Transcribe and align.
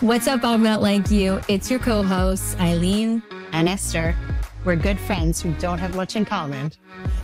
What's 0.00 0.26
up, 0.26 0.44
I'm 0.44 0.62
not 0.62 0.82
like 0.82 1.10
you. 1.10 1.40
It's 1.48 1.70
your 1.70 1.80
co 1.80 2.02
hosts, 2.02 2.56
Eileen 2.60 3.22
and 3.52 3.68
Esther. 3.68 4.14
We're 4.64 4.76
good 4.76 4.98
friends 5.00 5.40
who 5.40 5.52
don't 5.54 5.78
have 5.78 5.96
much 5.96 6.14
in 6.14 6.24
common. 6.24 6.72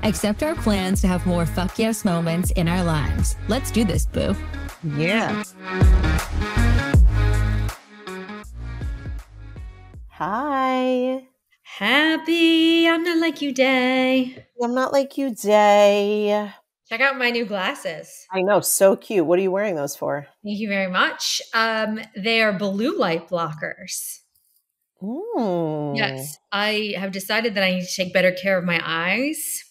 except 0.02 0.42
our 0.42 0.54
plans 0.54 1.00
to 1.02 1.08
have 1.08 1.26
more 1.26 1.46
fuck 1.46 1.78
yes 1.78 2.04
moments 2.04 2.50
in 2.52 2.68
our 2.68 2.82
lives. 2.84 3.36
Let's 3.48 3.70
do 3.70 3.84
this, 3.84 4.06
boo. 4.06 4.34
Yeah. 4.96 5.42
Hi. 10.08 11.26
Happy 11.62 12.88
I'm 12.88 13.02
not 13.02 13.18
like 13.18 13.40
you 13.40 13.52
day. 13.52 14.46
I'm 14.62 14.74
not 14.74 14.92
like 14.92 15.16
you 15.16 15.34
day. 15.34 16.52
Check 16.90 17.02
out 17.02 17.16
my 17.16 17.30
new 17.30 17.44
glasses. 17.44 18.26
I 18.32 18.42
know, 18.42 18.58
so 18.58 18.96
cute. 18.96 19.24
What 19.24 19.38
are 19.38 19.42
you 19.42 19.52
wearing 19.52 19.76
those 19.76 19.94
for? 19.94 20.26
Thank 20.42 20.58
you 20.58 20.68
very 20.68 20.90
much. 20.90 21.40
Um, 21.54 22.00
they 22.16 22.42
are 22.42 22.52
blue 22.52 22.98
light 22.98 23.28
blockers. 23.28 24.18
Ooh. 25.00 25.92
Yes, 25.94 26.36
I 26.50 26.94
have 26.96 27.12
decided 27.12 27.54
that 27.54 27.62
I 27.62 27.74
need 27.74 27.86
to 27.86 27.94
take 27.94 28.12
better 28.12 28.32
care 28.32 28.58
of 28.58 28.64
my 28.64 28.80
eyes 28.84 29.62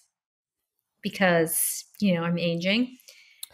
because 1.04 1.84
you 2.00 2.14
know 2.14 2.24
I'm 2.24 2.40
aging, 2.40 2.98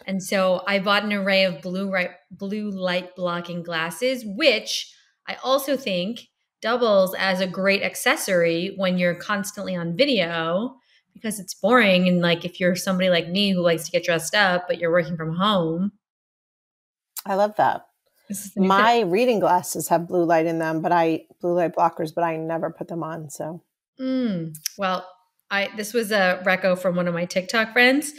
and 0.06 0.22
so 0.22 0.62
I 0.68 0.78
bought 0.78 1.02
an 1.02 1.12
array 1.12 1.42
of 1.44 1.60
blue 1.60 1.90
right 1.90 2.10
blue 2.30 2.70
light 2.70 3.16
blocking 3.16 3.64
glasses, 3.64 4.24
which 4.24 4.94
I 5.26 5.38
also 5.42 5.76
think 5.76 6.20
doubles 6.62 7.16
as 7.18 7.40
a 7.40 7.48
great 7.48 7.82
accessory 7.82 8.74
when 8.76 8.96
you're 8.96 9.16
constantly 9.16 9.74
on 9.74 9.96
video 9.96 10.76
because 11.16 11.40
it's 11.40 11.54
boring. 11.54 12.08
And 12.08 12.20
like 12.20 12.44
if 12.44 12.60
you're 12.60 12.76
somebody 12.76 13.08
like 13.08 13.28
me 13.28 13.50
who 13.50 13.62
likes 13.62 13.84
to 13.86 13.90
get 13.90 14.04
dressed 14.04 14.34
up, 14.34 14.66
but 14.68 14.78
you're 14.78 14.92
working 14.92 15.16
from 15.16 15.34
home. 15.34 15.92
I 17.24 17.34
love 17.34 17.56
that. 17.56 17.86
My 18.56 19.00
reading 19.00 19.40
glasses 19.40 19.88
have 19.88 20.08
blue 20.08 20.24
light 20.24 20.46
in 20.46 20.58
them, 20.58 20.82
but 20.82 20.92
I 20.92 21.26
blue 21.40 21.54
light 21.54 21.74
blockers, 21.74 22.12
but 22.14 22.24
I 22.24 22.36
never 22.36 22.70
put 22.70 22.88
them 22.88 23.02
on. 23.02 23.30
So, 23.30 23.62
mm, 24.00 24.56
well, 24.76 25.08
I 25.50 25.70
this 25.76 25.92
was 25.92 26.10
a 26.10 26.42
reco 26.44 26.76
from 26.78 26.96
one 26.96 27.06
of 27.06 27.14
my 27.14 27.24
TikTok 27.24 27.72
friends, 27.72 28.14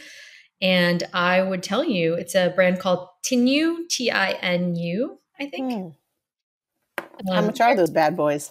and 0.61 1.03
I 1.13 1.41
would 1.41 1.61
tell 1.61 1.83
you 1.83 2.13
it's 2.13 2.35
a 2.35 2.53
brand 2.55 2.79
called 2.79 3.07
Tinu 3.25 3.87
T 3.89 4.09
I 4.09 4.31
N 4.31 4.75
U. 4.75 5.19
I 5.39 5.47
think. 5.47 5.73
Mm. 5.73 5.95
Um, 6.99 7.35
How 7.35 7.41
much 7.41 7.59
are 7.59 7.75
those 7.75 7.89
bad 7.89 8.15
boys? 8.15 8.49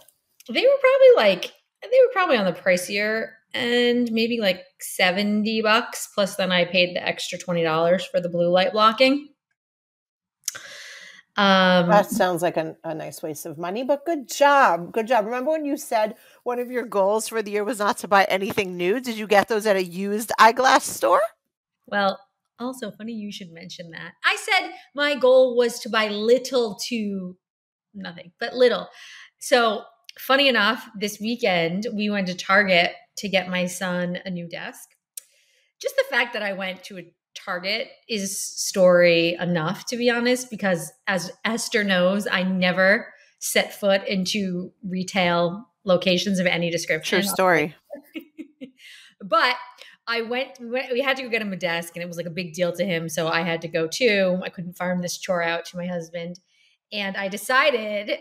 They 0.49 0.61
were 0.61 0.79
probably 0.81 1.17
like 1.17 1.55
they 1.83 1.99
were 2.05 2.13
probably 2.13 2.37
on 2.37 2.45
the 2.45 2.53
pricier 2.53 3.31
and 3.57 4.11
maybe 4.13 4.41
like 4.41 4.65
70 4.81 5.63
bucks. 5.63 6.09
Plus, 6.15 6.37
then 6.37 6.53
I 6.53 6.65
paid 6.65 6.95
the 6.95 7.07
extra 7.07 7.39
$20 7.39 8.03
for 8.11 8.21
the 8.21 8.29
blue 8.29 8.49
light 8.49 8.73
blocking. 8.73 9.29
Um, 11.39 11.91
that 11.91 12.07
sounds 12.11 12.41
like 12.41 12.57
a, 12.57 12.77
a, 12.83 12.95
nice 12.95 13.23
waste 13.23 13.45
of 13.45 13.59
money, 13.59 13.85
but 13.85 14.07
good 14.07 14.27
job. 14.27 14.91
Good 14.91 15.07
job. 15.07 15.27
Remember 15.27 15.51
when 15.51 15.67
you 15.67 15.77
said 15.77 16.15
one 16.45 16.59
of 16.59 16.71
your 16.71 16.87
goals 16.87 17.29
for 17.29 17.43
the 17.43 17.51
year 17.51 17.63
was 17.63 17.79
not 17.79 17.99
to 17.99 18.09
buy 18.09 18.25
anything 18.25 18.75
new? 18.75 19.01
Did 19.01 19.19
you 19.19 19.27
get 19.27 19.49
those 19.49 19.67
at 19.67 19.77
a 19.77 19.85
used 19.85 20.33
eyeglass 20.39 20.87
store? 20.87 21.21
Well, 21.87 22.19
also 22.59 22.91
funny 22.91 23.13
you 23.13 23.31
should 23.31 23.53
mention 23.53 23.91
that. 23.91 24.13
I 24.25 24.37
said 24.37 24.71
my 24.95 25.15
goal 25.15 25.57
was 25.57 25.79
to 25.81 25.91
buy 25.91 26.09
little 26.09 26.79
to 26.89 27.37
nothing, 27.93 28.33
but 28.41 28.55
little. 28.55 28.89
So, 29.39 29.83
funny 30.19 30.49
enough, 30.49 30.89
this 30.99 31.21
weekend 31.21 31.87
we 31.95 32.09
went 32.09 32.29
to 32.29 32.35
Target 32.35 32.93
to 33.19 33.29
get 33.29 33.49
my 33.49 33.67
son 33.67 34.19
a 34.25 34.31
new 34.31 34.49
desk. 34.49 34.89
Just 35.81 35.97
the 35.97 36.05
fact 36.11 36.33
that 36.33 36.43
I 36.43 36.53
went 36.53 36.85
to 36.85 36.99
a 36.99 37.03
Target 37.37 37.89
is 38.09 38.43
story 38.43 39.37
enough, 39.39 39.87
to 39.87 39.97
be 39.97 40.11
honest, 40.11 40.51
because 40.51 40.93
as 41.07 41.31
Esther 41.45 41.85
knows, 41.85 42.27
I 42.27 42.43
never 42.43 43.13
set 43.39 43.79
foot 43.79 44.07
into 44.09 44.73
retail 44.83 45.69
locations 45.85 46.39
of 46.39 46.47
any 46.47 46.71
description. 46.71 47.21
True 47.21 47.29
story. 47.29 47.75
but 49.23 49.57
I 50.09 50.23
went, 50.23 50.59
we 50.61 51.01
had 51.03 51.17
to 51.19 51.25
go 51.25 51.29
get 51.29 51.43
him 51.43 51.53
a 51.53 51.57
desk 51.57 51.95
and 51.95 52.03
it 52.03 52.07
was 52.07 52.17
like 52.17 52.27
a 52.27 52.31
big 52.31 52.55
deal 52.55 52.73
to 52.73 52.85
him. 52.85 53.09
So 53.09 53.29
I 53.29 53.43
had 53.43 53.63
to 53.63 53.69
go 53.69 53.87
too. 53.87 54.41
I 54.43 54.49
couldn't 54.49 54.75
farm 54.75 55.03
this 55.03 55.19
chore 55.19 55.43
out 55.43 55.65
to 55.67 55.77
my 55.77 55.87
husband. 55.87 56.41
And 56.93 57.17
I 57.17 57.29
decided 57.29 58.19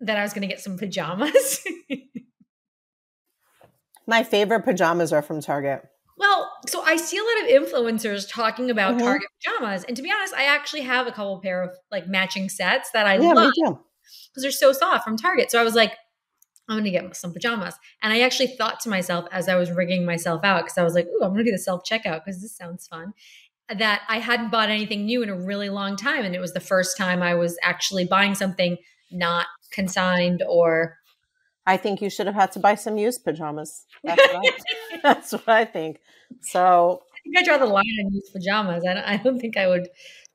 that 0.00 0.16
I 0.16 0.22
was 0.22 0.32
going 0.32 0.42
to 0.42 0.48
get 0.48 0.60
some 0.60 0.78
pajamas. 0.78 1.64
My 4.08 4.24
favorite 4.24 4.62
pajamas 4.62 5.12
are 5.12 5.20
from 5.20 5.42
Target. 5.42 5.82
Well, 6.16 6.50
so 6.66 6.82
I 6.82 6.96
see 6.96 7.18
a 7.18 7.22
lot 7.22 7.42
of 7.44 7.62
influencers 7.62 8.28
talking 8.28 8.70
about 8.70 8.94
mm-hmm. 8.96 9.04
Target 9.04 9.28
pajamas, 9.44 9.84
and 9.84 9.96
to 9.96 10.02
be 10.02 10.10
honest, 10.10 10.34
I 10.34 10.44
actually 10.44 10.80
have 10.80 11.06
a 11.06 11.12
couple 11.12 11.38
pair 11.40 11.62
of 11.62 11.76
like 11.92 12.08
matching 12.08 12.48
sets 12.48 12.90
that 12.92 13.06
I 13.06 13.18
yeah, 13.18 13.34
love 13.34 13.52
because 13.54 14.42
they're 14.42 14.50
so 14.50 14.72
soft 14.72 15.04
from 15.04 15.18
Target. 15.18 15.50
So 15.50 15.60
I 15.60 15.62
was 15.62 15.74
like, 15.74 15.92
I'm 16.68 16.76
going 16.76 16.84
to 16.84 16.90
get 16.90 17.16
some 17.16 17.34
pajamas, 17.34 17.74
and 18.02 18.12
I 18.12 18.20
actually 18.20 18.48
thought 18.48 18.80
to 18.80 18.88
myself 18.88 19.26
as 19.30 19.46
I 19.46 19.56
was 19.56 19.70
rigging 19.70 20.06
myself 20.06 20.42
out 20.42 20.64
because 20.64 20.78
I 20.78 20.84
was 20.84 20.94
like, 20.94 21.06
"Ooh, 21.06 21.22
I'm 21.22 21.34
going 21.34 21.44
to 21.44 21.50
do 21.50 21.52
the 21.52 21.58
self 21.58 21.82
checkout 21.84 22.24
because 22.24 22.40
this 22.40 22.56
sounds 22.56 22.88
fun." 22.88 23.12
That 23.68 24.02
I 24.08 24.18
hadn't 24.18 24.50
bought 24.50 24.70
anything 24.70 25.04
new 25.04 25.22
in 25.22 25.28
a 25.28 25.36
really 25.36 25.68
long 25.68 25.96
time, 25.96 26.24
and 26.24 26.34
it 26.34 26.40
was 26.40 26.54
the 26.54 26.60
first 26.60 26.96
time 26.96 27.22
I 27.22 27.34
was 27.34 27.58
actually 27.62 28.06
buying 28.06 28.34
something 28.34 28.78
not 29.10 29.46
consigned 29.70 30.42
or 30.48 30.96
I 31.68 31.76
think 31.76 32.00
you 32.00 32.08
should 32.08 32.24
have 32.24 32.34
had 32.34 32.50
to 32.52 32.60
buy 32.60 32.76
some 32.76 32.96
used 32.96 33.22
pajamas. 33.24 33.84
That's 34.02 34.32
what 34.32 34.46
I, 34.46 34.52
that's 35.02 35.32
what 35.32 35.48
I 35.50 35.66
think. 35.66 36.00
So 36.40 37.02
I 37.12 37.20
think 37.22 37.38
I 37.38 37.42
draw 37.44 37.58
the 37.58 37.66
line 37.66 37.84
on 38.06 38.10
used 38.10 38.32
pajamas. 38.32 38.84
I 38.88 38.94
don't, 38.94 39.04
I 39.04 39.16
don't 39.18 39.38
think 39.38 39.58
I 39.58 39.68
would 39.68 39.88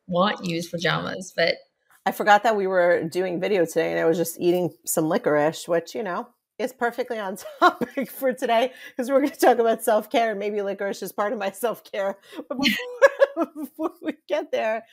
want 0.05 0.45
used 0.45 0.69
pajamas, 0.69 1.33
but 1.35 1.55
I 2.05 2.11
forgot 2.11 2.43
that 2.43 2.55
we 2.55 2.67
were 2.67 3.05
doing 3.05 3.39
video 3.39 3.65
today 3.65 3.89
and 3.89 3.99
I 3.99 4.05
was 4.05 4.15
just 4.15 4.39
eating 4.39 4.75
some 4.85 5.09
licorice, 5.09 5.67
which, 5.67 5.95
you 5.95 6.03
know, 6.03 6.27
is 6.59 6.71
perfectly 6.71 7.17
on 7.17 7.39
topic 7.59 8.11
for 8.11 8.31
today 8.31 8.71
because 8.91 9.09
we're 9.09 9.21
going 9.21 9.31
to 9.31 9.39
talk 9.39 9.57
about 9.57 9.81
self 9.81 10.11
care. 10.11 10.29
And 10.31 10.39
maybe 10.39 10.61
licorice 10.61 11.01
is 11.01 11.11
part 11.11 11.33
of 11.33 11.39
my 11.39 11.49
self 11.49 11.83
care. 11.83 12.19
But 12.47 12.59
before, 12.59 13.47
before 13.55 13.91
we 14.03 14.13
get 14.27 14.51
there, 14.51 14.85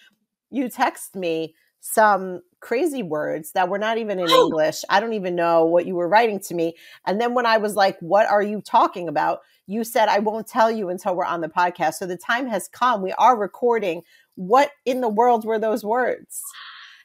you 0.51 0.71
text 0.71 1.15
me 1.15 1.55
some 1.81 2.43
crazy 2.61 3.03
words 3.03 3.53
that 3.53 3.69
were 3.69 3.79
not 3.79 3.99
even 3.99 4.19
in 4.19 4.29
English. 4.31 4.83
I 4.89 5.01
don't 5.01 5.15
even 5.15 5.35
know 5.35 5.65
what 5.65 5.87
you 5.87 5.95
were 5.95 6.09
writing 6.09 6.41
to 6.41 6.55
me. 6.55 6.75
And 7.07 7.21
then 7.21 7.35
when 7.35 7.47
I 7.47 7.57
was 7.57 7.75
like, 7.75 7.99
What 8.01 8.27
are 8.27 8.43
you 8.43 8.61
talking 8.61 9.09
about? 9.09 9.41
You 9.67 9.85
said, 9.85 10.09
I 10.09 10.19
won't 10.19 10.47
tell 10.47 10.71
you 10.71 10.89
until 10.89 11.15
we're 11.15 11.25
on 11.25 11.41
the 11.41 11.49
podcast. 11.49 11.95
So 11.95 12.07
the 12.07 12.17
time 12.17 12.47
has 12.49 12.69
come. 12.69 13.03
We 13.03 13.13
are 13.13 13.37
recording. 13.37 14.03
What 14.35 14.71
in 14.85 15.01
the 15.01 15.09
world 15.09 15.45
were 15.45 15.59
those 15.59 15.85
words? 15.85 16.43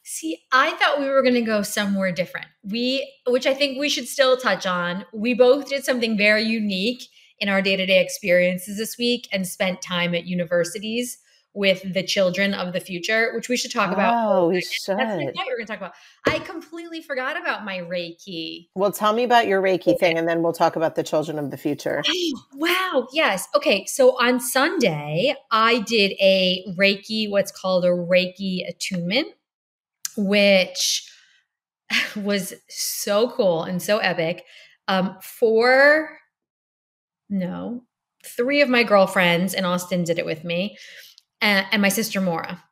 See, 0.03 0.39
I 0.51 0.71
thought 0.71 0.99
we 0.99 1.09
were 1.09 1.21
going 1.21 1.35
to 1.35 1.41
go 1.41 1.63
somewhere 1.63 2.11
different. 2.11 2.47
We, 2.63 3.11
which 3.27 3.47
I 3.47 3.53
think 3.53 3.79
we 3.79 3.89
should 3.89 4.07
still 4.07 4.37
touch 4.37 4.65
on. 4.65 5.05
We 5.13 5.33
both 5.33 5.67
did 5.67 5.83
something 5.83 6.17
very 6.17 6.43
unique 6.43 7.03
in 7.39 7.49
our 7.49 7.61
day 7.61 7.75
to 7.75 7.85
day 7.85 8.01
experiences 8.01 8.77
this 8.77 8.97
week 8.97 9.27
and 9.31 9.47
spent 9.47 9.81
time 9.81 10.15
at 10.15 10.25
universities 10.25 11.17
with 11.55 11.93
the 11.93 12.03
children 12.03 12.53
of 12.53 12.73
the 12.73 12.81
future, 12.81 13.31
which 13.33 13.47
we 13.47 13.55
should 13.55 13.71
talk 13.71 13.91
about. 13.91 14.13
Oh, 14.13 14.49
we 14.49 14.61
should. 14.61 14.97
That's 14.97 15.15
what 15.15 15.21
I 15.21 15.31
thought 15.31 15.45
we 15.45 15.51
were 15.51 15.57
going 15.57 15.65
to 15.65 15.71
talk 15.71 15.77
about. 15.77 15.93
I 16.27 16.39
completely 16.39 17.01
forgot 17.01 17.39
about 17.39 17.63
my 17.63 17.79
Reiki. 17.79 18.67
Well, 18.75 18.91
tell 18.91 19.13
me 19.13 19.23
about 19.23 19.47
your 19.47 19.61
Reiki 19.61 19.97
thing, 19.97 20.17
and 20.17 20.27
then 20.27 20.43
we'll 20.43 20.53
talk 20.53 20.75
about 20.75 20.95
the 20.95 21.03
children 21.03 21.39
of 21.39 21.51
the 21.51 21.57
future. 21.57 22.03
Oh, 22.05 22.41
wow. 22.53 23.07
Yes. 23.13 23.47
Okay. 23.55 23.85
So 23.85 24.21
on 24.21 24.41
Sunday, 24.41 25.33
I 25.49 25.79
did 25.79 26.11
a 26.19 26.65
Reiki, 26.77 27.29
what's 27.29 27.51
called 27.51 27.85
a 27.85 27.89
Reiki 27.89 28.67
attunement, 28.67 29.29
which 30.17 31.09
was 32.17 32.53
so 32.67 33.29
cool 33.29 33.63
and 33.63 33.81
so 33.81 33.99
epic. 33.99 34.43
Um, 34.89 35.17
four, 35.21 36.19
no, 37.29 37.83
three 38.25 38.61
of 38.61 38.67
my 38.67 38.83
girlfriends 38.83 39.53
in 39.53 39.63
Austin 39.63 40.03
did 40.03 40.19
it 40.19 40.25
with 40.25 40.43
me 40.43 40.77
and, 41.41 41.65
and 41.71 41.81
my 41.81 41.89
sister 41.89 42.21
Mora. 42.21 42.63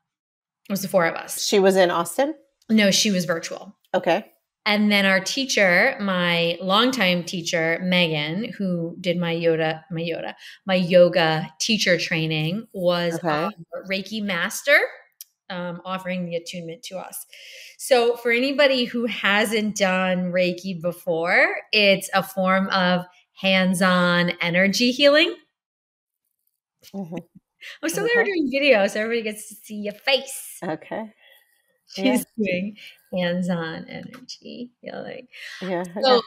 It 0.69 0.71
was 0.71 0.81
the 0.81 0.87
four 0.87 1.05
of 1.05 1.15
us. 1.15 1.45
She 1.45 1.59
was 1.59 1.75
in 1.75 1.91
Austin? 1.91 2.35
No, 2.69 2.91
she 2.91 3.11
was 3.11 3.25
virtual. 3.25 3.75
Okay. 3.93 4.25
And 4.65 4.89
then 4.89 5.05
our 5.05 5.19
teacher, 5.19 5.97
my 5.99 6.57
longtime 6.61 7.25
teacher, 7.25 7.79
Megan, 7.83 8.45
who 8.57 8.95
did 9.01 9.17
my 9.17 9.31
yoga, 9.31 9.83
my 9.91 9.99
yoga, 9.99 10.35
my 10.65 10.75
yoga 10.75 11.51
teacher 11.59 11.97
training, 11.97 12.67
was 12.73 13.15
okay. 13.15 13.49
Reiki 13.91 14.23
master, 14.23 14.77
um, 15.49 15.81
offering 15.83 16.25
the 16.25 16.37
attunement 16.37 16.81
to 16.83 16.97
us. 16.97 17.25
So, 17.77 18.15
for 18.15 18.31
anybody 18.31 18.85
who 18.85 19.05
hasn't 19.05 19.75
done 19.75 20.31
Reiki 20.31 20.81
before, 20.81 21.55
it's 21.73 22.09
a 22.13 22.23
form 22.23 22.69
of 22.69 23.05
hands-on 23.33 24.29
energy 24.41 24.91
healing. 24.91 25.35
Mm-hmm. 26.95 27.17
I'm 27.81 27.89
so 27.89 28.01
glad 28.01 28.11
we're 28.15 28.23
doing 28.25 28.49
video 28.51 28.87
so 28.87 29.01
everybody 29.01 29.23
gets 29.23 29.49
to 29.49 29.55
see 29.55 29.75
your 29.75 29.93
face. 29.93 30.59
Okay. 30.63 31.13
She's 31.87 32.25
yeah. 32.37 32.45
doing 32.45 32.77
hands-on 33.13 33.85
energy 33.87 34.71
healing. 34.81 35.27
Yeah. 35.61 35.81
Okay. 35.81 36.01
So 36.01 36.21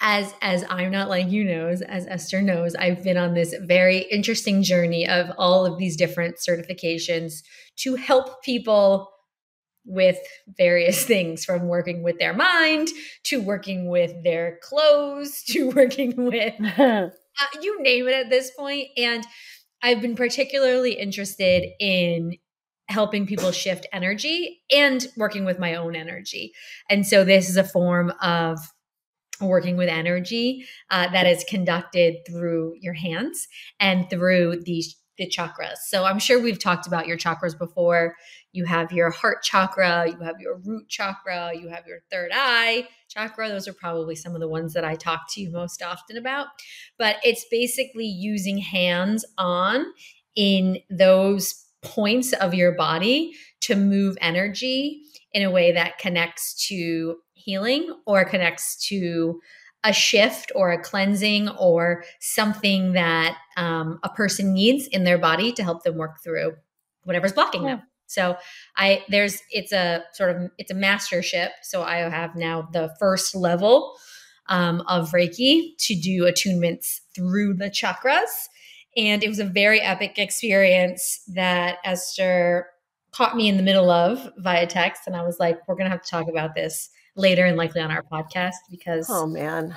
as 0.00 0.34
as 0.42 0.64
I'm 0.68 0.90
not 0.90 1.08
like 1.08 1.30
you 1.30 1.44
knows, 1.44 1.80
as 1.80 2.06
Esther 2.06 2.42
knows, 2.42 2.74
I've 2.74 3.02
been 3.02 3.16
on 3.16 3.34
this 3.34 3.54
very 3.62 3.98
interesting 3.98 4.62
journey 4.62 5.08
of 5.08 5.30
all 5.38 5.64
of 5.64 5.78
these 5.78 5.96
different 5.96 6.36
certifications 6.36 7.42
to 7.76 7.94
help 7.94 8.42
people 8.42 9.10
with 9.86 10.18
various 10.56 11.04
things 11.06 11.44
from 11.44 11.68
working 11.68 12.02
with 12.02 12.18
their 12.18 12.34
mind 12.34 12.88
to 13.24 13.40
working 13.40 13.88
with 13.88 14.12
their 14.22 14.58
clothes 14.62 15.42
to 15.44 15.70
working 15.70 16.14
with 16.16 16.54
uh, 17.40 17.58
you 17.60 17.82
name 17.82 18.08
it 18.08 18.14
at 18.14 18.30
this 18.30 18.50
point 18.56 18.88
and 18.96 19.26
I've 19.82 20.00
been 20.00 20.16
particularly 20.16 20.94
interested 20.94 21.68
in 21.78 22.36
helping 22.88 23.26
people 23.26 23.50
shift 23.52 23.86
energy 23.92 24.62
and 24.74 25.06
working 25.16 25.44
with 25.44 25.58
my 25.58 25.74
own 25.74 25.94
energy. 25.94 26.52
And 26.88 27.06
so 27.06 27.24
this 27.24 27.48
is 27.48 27.56
a 27.56 27.64
form 27.64 28.12
of 28.22 28.58
working 29.40 29.76
with 29.76 29.88
energy 29.88 30.66
uh, 30.90 31.08
that 31.10 31.26
is 31.26 31.44
conducted 31.44 32.16
through 32.26 32.74
your 32.80 32.94
hands 32.94 33.46
and 33.80 34.08
through 34.08 34.62
these 34.64 34.96
the 35.16 35.28
chakras. 35.28 35.78
So 35.86 36.04
I'm 36.04 36.18
sure 36.18 36.40
we've 36.40 36.58
talked 36.58 36.86
about 36.86 37.06
your 37.06 37.16
chakras 37.16 37.56
before. 37.56 38.16
You 38.52 38.64
have 38.64 38.92
your 38.92 39.10
heart 39.10 39.42
chakra, 39.42 40.08
you 40.08 40.18
have 40.24 40.40
your 40.40 40.58
root 40.58 40.88
chakra, 40.88 41.52
you 41.54 41.68
have 41.68 41.86
your 41.86 42.00
third 42.10 42.30
eye 42.34 42.88
chakra. 43.08 43.48
Those 43.48 43.68
are 43.68 43.72
probably 43.72 44.16
some 44.16 44.34
of 44.34 44.40
the 44.40 44.48
ones 44.48 44.72
that 44.74 44.84
I 44.84 44.94
talk 44.94 45.22
to 45.30 45.40
you 45.40 45.50
most 45.50 45.82
often 45.82 46.16
about. 46.16 46.48
But 46.98 47.16
it's 47.22 47.46
basically 47.50 48.06
using 48.06 48.58
hands 48.58 49.24
on 49.38 49.86
in 50.34 50.78
those 50.90 51.64
points 51.82 52.32
of 52.32 52.54
your 52.54 52.72
body 52.72 53.34
to 53.60 53.76
move 53.76 54.16
energy 54.20 55.02
in 55.32 55.42
a 55.42 55.50
way 55.50 55.72
that 55.72 55.98
connects 55.98 56.66
to 56.68 57.16
healing 57.34 57.94
or 58.06 58.24
connects 58.24 58.76
to 58.88 59.40
a 59.84 59.92
shift 59.92 60.50
or 60.54 60.72
a 60.72 60.82
cleansing 60.82 61.48
or 61.50 62.04
something 62.18 62.92
that 62.94 63.36
um, 63.56 64.00
a 64.02 64.08
person 64.08 64.54
needs 64.54 64.86
in 64.88 65.04
their 65.04 65.18
body 65.18 65.52
to 65.52 65.62
help 65.62 65.84
them 65.84 65.96
work 65.96 66.22
through 66.24 66.54
whatever's 67.04 67.32
blocking 67.32 67.64
yeah. 67.64 67.76
them. 67.76 67.82
So 68.06 68.36
i 68.76 69.02
there's 69.08 69.40
it's 69.50 69.72
a 69.72 70.04
sort 70.12 70.30
of 70.30 70.50
it's 70.58 70.70
a 70.70 70.74
mastership. 70.74 71.52
So 71.62 71.82
i 71.82 71.96
have 71.96 72.34
now 72.34 72.68
the 72.72 72.94
first 72.98 73.34
level 73.34 73.96
um, 74.48 74.82
of 74.88 75.10
reiki 75.12 75.76
to 75.78 75.94
do 75.94 76.22
attunements 76.24 77.00
through 77.14 77.54
the 77.54 77.70
chakras. 77.70 78.48
And 78.96 79.24
it 79.24 79.28
was 79.28 79.38
a 79.38 79.44
very 79.44 79.80
epic 79.80 80.18
experience 80.18 81.22
that 81.34 81.78
esther 81.84 82.68
caught 83.10 83.36
me 83.36 83.48
in 83.48 83.56
the 83.56 83.62
middle 83.62 83.90
of 83.90 84.30
via 84.38 84.66
text. 84.66 85.02
And 85.06 85.16
i 85.16 85.22
was 85.22 85.38
like 85.38 85.66
we're 85.66 85.76
gonna 85.76 85.90
have 85.90 86.02
to 86.02 86.10
talk 86.10 86.28
about 86.28 86.54
this 86.54 86.90
later 87.16 87.44
and 87.44 87.56
likely 87.56 87.80
on 87.80 87.90
our 87.90 88.02
podcast 88.02 88.54
because 88.70 89.06
oh 89.08 89.26
man. 89.26 89.74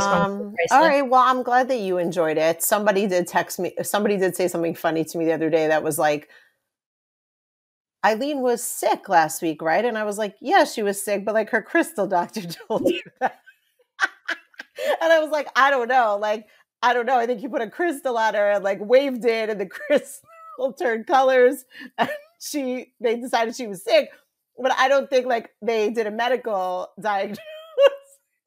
um, 0.00 0.54
all 0.70 0.80
right. 0.80 1.02
Well 1.02 1.20
i'm 1.20 1.42
glad 1.42 1.68
that 1.68 1.78
you 1.78 1.98
enjoyed 1.98 2.38
it. 2.38 2.62
Somebody 2.62 3.06
did 3.06 3.26
text 3.26 3.58
me 3.58 3.72
somebody 3.82 4.16
did 4.16 4.36
say 4.36 4.48
something 4.48 4.74
funny 4.74 5.04
to 5.04 5.18
me 5.18 5.24
the 5.24 5.32
other 5.32 5.50
day 5.50 5.66
that 5.68 5.82
was 5.82 5.98
like 5.98 6.28
eileen 8.04 8.40
was 8.40 8.62
sick 8.62 9.08
last 9.08 9.42
week 9.42 9.60
right? 9.62 9.84
And 9.84 9.98
i 9.98 10.04
was 10.04 10.18
like 10.18 10.36
yeah 10.40 10.64
she 10.64 10.82
was 10.82 11.02
sick 11.02 11.24
but 11.24 11.34
like 11.34 11.50
her 11.50 11.62
crystal 11.62 12.06
doctor 12.06 12.42
told 12.68 12.88
you 12.88 13.02
that. 13.20 13.40
And 15.00 15.10
i 15.12 15.18
was 15.20 15.30
like 15.30 15.48
i 15.56 15.70
don't 15.70 15.88
know. 15.88 16.18
Like 16.20 16.46
i 16.82 16.92
don't 16.92 17.06
know. 17.06 17.18
I 17.18 17.26
think 17.26 17.42
you 17.42 17.48
put 17.48 17.62
a 17.62 17.70
crystal 17.70 18.16
on 18.16 18.34
her 18.34 18.52
and 18.52 18.62
like 18.64 18.78
waved 18.80 19.24
it 19.24 19.50
and 19.50 19.60
the 19.60 19.66
crystal 19.88 20.72
turned 20.78 21.06
colors. 21.06 21.64
And 21.98 22.10
she 22.38 22.92
they 23.00 23.16
decided 23.16 23.56
she 23.56 23.66
was 23.66 23.82
sick 23.82 24.10
but 24.58 24.72
I 24.72 24.88
don't 24.88 25.08
think 25.08 25.26
like 25.26 25.50
they 25.62 25.90
did 25.90 26.06
a 26.06 26.10
medical 26.10 26.88
diagnosis. 27.00 27.38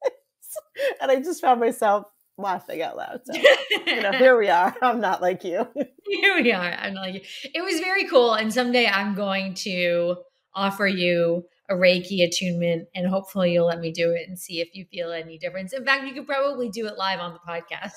and 1.00 1.10
I 1.10 1.16
just 1.16 1.40
found 1.40 1.60
myself 1.60 2.06
laughing 2.38 2.82
out 2.82 2.96
loud. 2.96 3.20
So, 3.24 3.38
you 3.86 4.02
know, 4.02 4.12
here 4.12 4.38
we 4.38 4.48
are. 4.48 4.74
I'm 4.82 5.00
not 5.00 5.20
like 5.20 5.44
you. 5.44 5.66
here 6.06 6.42
we 6.42 6.52
are. 6.52 6.72
I'm 6.72 6.94
not 6.94 7.02
like 7.02 7.14
you. 7.14 7.50
It 7.54 7.62
was 7.62 7.80
very 7.80 8.06
cool. 8.08 8.34
And 8.34 8.52
someday 8.52 8.86
I'm 8.86 9.14
going 9.14 9.54
to 9.54 10.16
offer 10.54 10.86
you 10.86 11.44
a 11.68 11.74
Reiki 11.74 12.24
attunement 12.24 12.88
and 12.94 13.06
hopefully 13.06 13.52
you'll 13.52 13.66
let 13.66 13.78
me 13.78 13.92
do 13.92 14.10
it 14.10 14.28
and 14.28 14.38
see 14.38 14.60
if 14.60 14.74
you 14.74 14.86
feel 14.90 15.12
any 15.12 15.38
difference. 15.38 15.72
In 15.72 15.84
fact, 15.84 16.06
you 16.06 16.14
could 16.14 16.26
probably 16.26 16.68
do 16.68 16.86
it 16.86 16.98
live 16.98 17.20
on 17.20 17.32
the 17.32 17.38
podcast. 17.46 17.92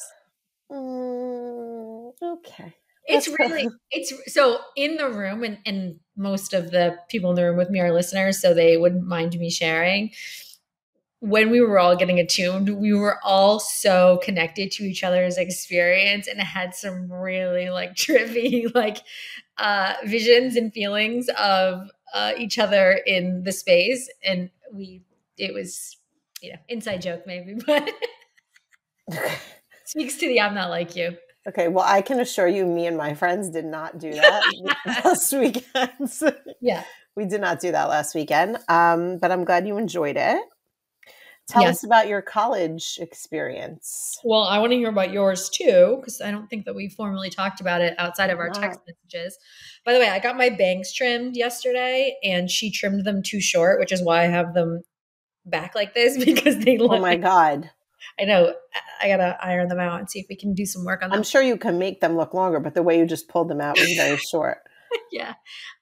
Mm, 0.72 2.12
okay 2.22 2.76
it's 3.06 3.28
really 3.28 3.68
it's 3.92 4.14
so 4.34 4.60
in 4.76 4.96
the 4.98 5.10
room 5.10 5.44
and, 5.44 5.58
and 5.66 6.00
most 6.16 6.54
of 6.54 6.72
the 6.72 6.98
people 7.10 7.32
in 7.32 7.36
the 7.36 7.44
room 7.44 7.58
with 7.58 7.70
me 7.70 7.80
are 7.80 7.94
listeners 7.94 8.40
so 8.40 8.54
they 8.54 8.78
wouldn't 8.78 9.06
mind 9.06 9.38
me 9.38 9.50
sharing. 9.50 10.12
When 11.20 11.52
we 11.52 11.62
were 11.62 11.80
all 11.80 11.96
getting 11.96 12.20
attuned 12.20 12.80
we 12.80 12.94
were 12.94 13.18
all 13.24 13.60
so 13.60 14.20
connected 14.24 14.72
to 14.72 14.84
each 14.84 15.04
other's 15.04 15.38
experience 15.38 16.28
and 16.28 16.40
had 16.40 16.76
some 16.76 17.12
really 17.12 17.70
like 17.70 17.96
trippy 17.96 18.74
like 18.76 18.98
uh 19.58 19.94
visions 20.06 20.56
and 20.56 20.74
feelings 20.74 21.30
of 21.38 21.90
uh 22.14 22.34
each 22.38 22.60
other 22.60 23.00
in 23.06 23.44
the 23.44 23.52
space 23.52 24.10
and 24.26 24.50
we 24.74 25.02
it 25.38 25.54
was 25.54 25.98
you 26.42 26.52
know 26.52 26.60
inside 26.68 27.02
joke 27.02 27.24
maybe 27.26 27.56
but 27.66 27.90
speaks 29.86 30.18
to 30.18 30.28
the 30.28 30.42
i'm 30.42 30.56
not 30.56 30.70
like 30.70 30.96
you 30.96 31.16
Okay, 31.48 31.68
well, 31.68 31.86
I 31.86 32.02
can 32.02 32.20
assure 32.20 32.48
you, 32.48 32.66
me 32.66 32.88
and 32.88 32.96
my 32.96 33.14
friends 33.14 33.50
did 33.50 33.66
not 33.66 33.98
do 34.00 34.14
that 34.14 34.44
last 35.04 35.34
weekend. 35.34 36.38
yeah, 36.62 36.84
we 37.16 37.26
did 37.26 37.42
not 37.42 37.60
do 37.60 37.72
that 37.72 37.90
last 37.90 38.16
weekend. 38.16 38.58
Um, 38.70 39.18
but 39.18 39.32
I'm 39.32 39.44
glad 39.44 39.68
you 39.68 39.78
enjoyed 39.78 40.18
it. 40.18 40.42
Tell 41.50 41.64
yes. 41.64 41.78
us 41.78 41.84
about 41.84 42.08
your 42.08 42.22
college 42.22 42.98
experience. 43.02 44.18
Well, 44.24 44.44
I 44.44 44.60
want 44.60 44.72
to 44.72 44.78
hear 44.78 44.88
about 44.88 45.12
yours 45.12 45.50
too, 45.50 45.98
because 46.00 46.22
I 46.22 46.32
don't 46.32 46.50
think 46.50 46.64
that 46.64 46.74
we 46.74 46.88
formally 46.88 47.30
talked 47.30 47.60
about 47.60 47.82
it 47.82 47.96
outside 47.98 48.30
of 48.30 48.40
our 48.40 48.50
text 48.50 48.80
messages. 48.88 49.38
By 49.86 49.92
the 49.92 50.00
way, 50.00 50.08
I 50.08 50.20
got 50.20 50.38
my 50.38 50.50
bangs 50.50 50.94
trimmed 50.94 51.36
yesterday, 51.36 52.16
and 52.24 52.50
she 52.50 52.72
trimmed 52.72 53.04
them 53.04 53.22
too 53.22 53.42
short, 53.42 53.80
which 53.80 53.92
is 53.92 54.02
why 54.02 54.24
I 54.24 54.28
have 54.28 54.54
them 54.54 54.84
back 55.46 55.76
like 55.76 55.94
this 55.94 56.18
because 56.26 56.60
they 56.60 56.78
look. 56.78 56.94
Oh 56.94 57.00
my 57.02 57.18
god! 57.18 57.70
I 58.20 58.26
know 58.26 58.54
I 59.02 59.08
gotta 59.08 59.38
iron 59.42 59.68
them 59.68 59.80
out 59.80 60.00
and 60.00 60.10
see 60.10 60.20
if 60.20 60.28
we 60.30 60.36
can 60.36 60.54
do 60.54 60.66
some 60.66 60.86
work 60.86 61.02
on 61.04 61.10
them. 61.10 61.18
I'm 61.18 61.24
sure 61.24 61.42
you 61.42 61.58
can 61.58 61.80
make 61.80 62.02
them 62.02 62.16
look 62.16 62.34
longer, 62.34 62.60
but 62.60 62.76
the 62.76 62.84
way 62.84 62.98
you 62.98 63.06
just 63.06 63.28
pulled 63.28 63.50
them 63.50 63.62
out 63.62 63.80
was 63.80 63.92
very 63.94 64.18
short. 64.32 64.60
yeah. 65.12 65.34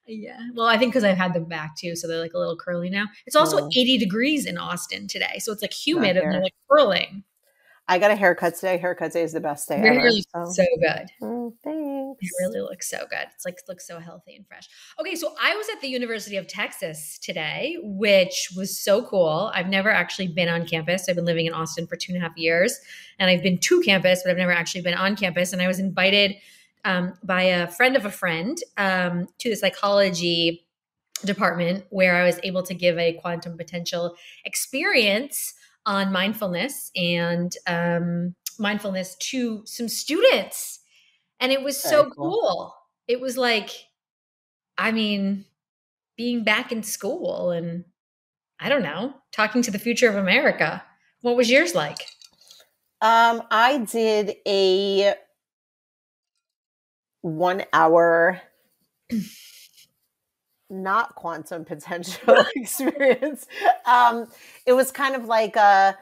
Yeah. 0.08 0.40
Well, 0.56 0.68
I 0.68 0.78
think 0.78 0.92
because 0.92 1.04
I've 1.04 1.18
had 1.18 1.34
them 1.34 1.46
back 1.46 1.76
too, 1.78 1.96
so 1.96 2.08
they're 2.08 2.20
like 2.20 2.34
a 2.34 2.40
little 2.40 2.58
curly 2.58 2.90
now. 2.90 3.06
It's 3.26 3.36
also 3.36 3.66
oh. 3.66 3.70
80 3.76 3.98
degrees 3.98 4.46
in 4.46 4.58
Austin 4.58 5.08
today, 5.08 5.40
so 5.40 5.52
it's 5.52 5.62
like 5.62 5.74
humid 5.74 6.18
and 6.18 6.32
they're 6.32 6.42
like 6.42 6.56
curling. 6.70 7.24
I 7.88 8.00
got 8.00 8.12
a 8.12 8.16
haircut 8.16 8.56
today. 8.56 8.78
Haircut 8.78 9.12
day 9.12 9.24
is 9.24 9.34
the 9.34 9.42
best 9.42 9.68
day 9.68 9.82
Your 9.82 9.94
ever. 9.94 10.12
So, 10.12 10.46
so 10.46 10.66
good. 10.82 11.08
Mm, 11.22 11.24
oh, 11.24 11.54
thanks. 11.64 11.81
It 12.22 12.30
really 12.40 12.62
looks 12.62 12.90
so 12.90 13.00
good. 13.10 13.28
It's 13.34 13.46
like 13.46 13.58
looks 13.68 13.88
so 13.88 14.00
healthy 14.00 14.36
and 14.36 14.48
fresh. 14.48 14.70
Okay, 15.00 15.16
so 15.16 15.34
I 15.42 15.56
was 15.56 15.68
at 15.74 15.82
the 15.82 15.88
University 15.88 16.38
of 16.38 16.48
Texas 16.48 17.18
today, 17.18 17.78
which 17.82 18.50
was 18.56 18.80
so 18.80 19.04
cool. 19.04 19.52
I've 19.54 19.70
never 19.70 19.90
actually 19.90 20.28
been 20.28 20.48
on 20.48 20.66
campus. 20.66 21.10
I've 21.10 21.16
been 21.16 21.26
living 21.26 21.48
in 21.48 21.54
Austin 21.54 21.88
for 21.88 21.96
two 21.96 22.14
and 22.14 22.22
a 22.22 22.26
half 22.26 22.38
years, 22.38 22.80
and 23.20 23.30
I've 23.30 23.42
been 23.42 23.58
to 23.58 23.82
campus, 23.82 24.22
but 24.24 24.32
I've 24.32 24.38
never 24.38 24.52
actually 24.52 24.82
been 24.82 24.94
on 24.94 25.16
campus. 25.16 25.52
And 25.52 25.62
I 25.62 25.68
was 25.68 25.80
invited 25.80 26.36
um, 26.86 27.14
by 27.24 27.44
a 27.44 27.68
friend 27.68 27.96
of 27.96 28.06
a 28.06 28.12
friend 28.12 28.58
um, 28.78 29.28
to 29.40 29.50
the 29.50 29.56
psychology 29.56 30.66
department 31.26 31.86
where 31.90 32.16
I 32.16 32.26
was 32.26 32.40
able 32.44 32.64
to 32.64 32.74
give 32.74 32.98
a 32.98 33.14
quantum 33.14 33.58
potential 33.58 34.16
experience 34.46 35.54
on 35.86 36.12
mindfulness 36.12 36.92
and 36.96 37.56
um, 37.68 38.36
mindfulness 38.60 39.16
to 39.16 39.64
some 39.66 39.88
students. 39.88 40.80
And 41.42 41.52
it 41.52 41.62
was 41.62 41.78
so 41.78 42.06
cool. 42.06 42.30
cool. 42.30 42.76
It 43.08 43.20
was 43.20 43.36
like, 43.36 43.72
I 44.78 44.92
mean, 44.92 45.46
being 46.16 46.44
back 46.44 46.72
in 46.72 46.84
school 46.84 47.52
and 47.52 47.84
I 48.60 48.70
don't 48.70 48.84
know, 48.84 49.16
talking 49.32 49.64
to 49.64 49.72
the 49.72 49.80
future 49.80 50.08
of 50.08 50.16
America. 50.16 50.84
What 51.22 51.36
was 51.36 51.50
yours 51.50 51.74
like? 51.74 51.98
Um, 53.02 53.42
I 53.50 53.80
did 53.80 54.36
a 54.48 55.16
one 57.22 57.64
hour 57.74 58.40
not 60.70 61.16
quantum 61.16 61.66
potential 61.66 62.36
experience. 62.56 63.48
Um, 63.86 64.28
it 64.66 64.74
was 64.74 64.92
kind 64.92 65.16
of 65.16 65.26
like 65.26 65.56
a, 65.56 65.98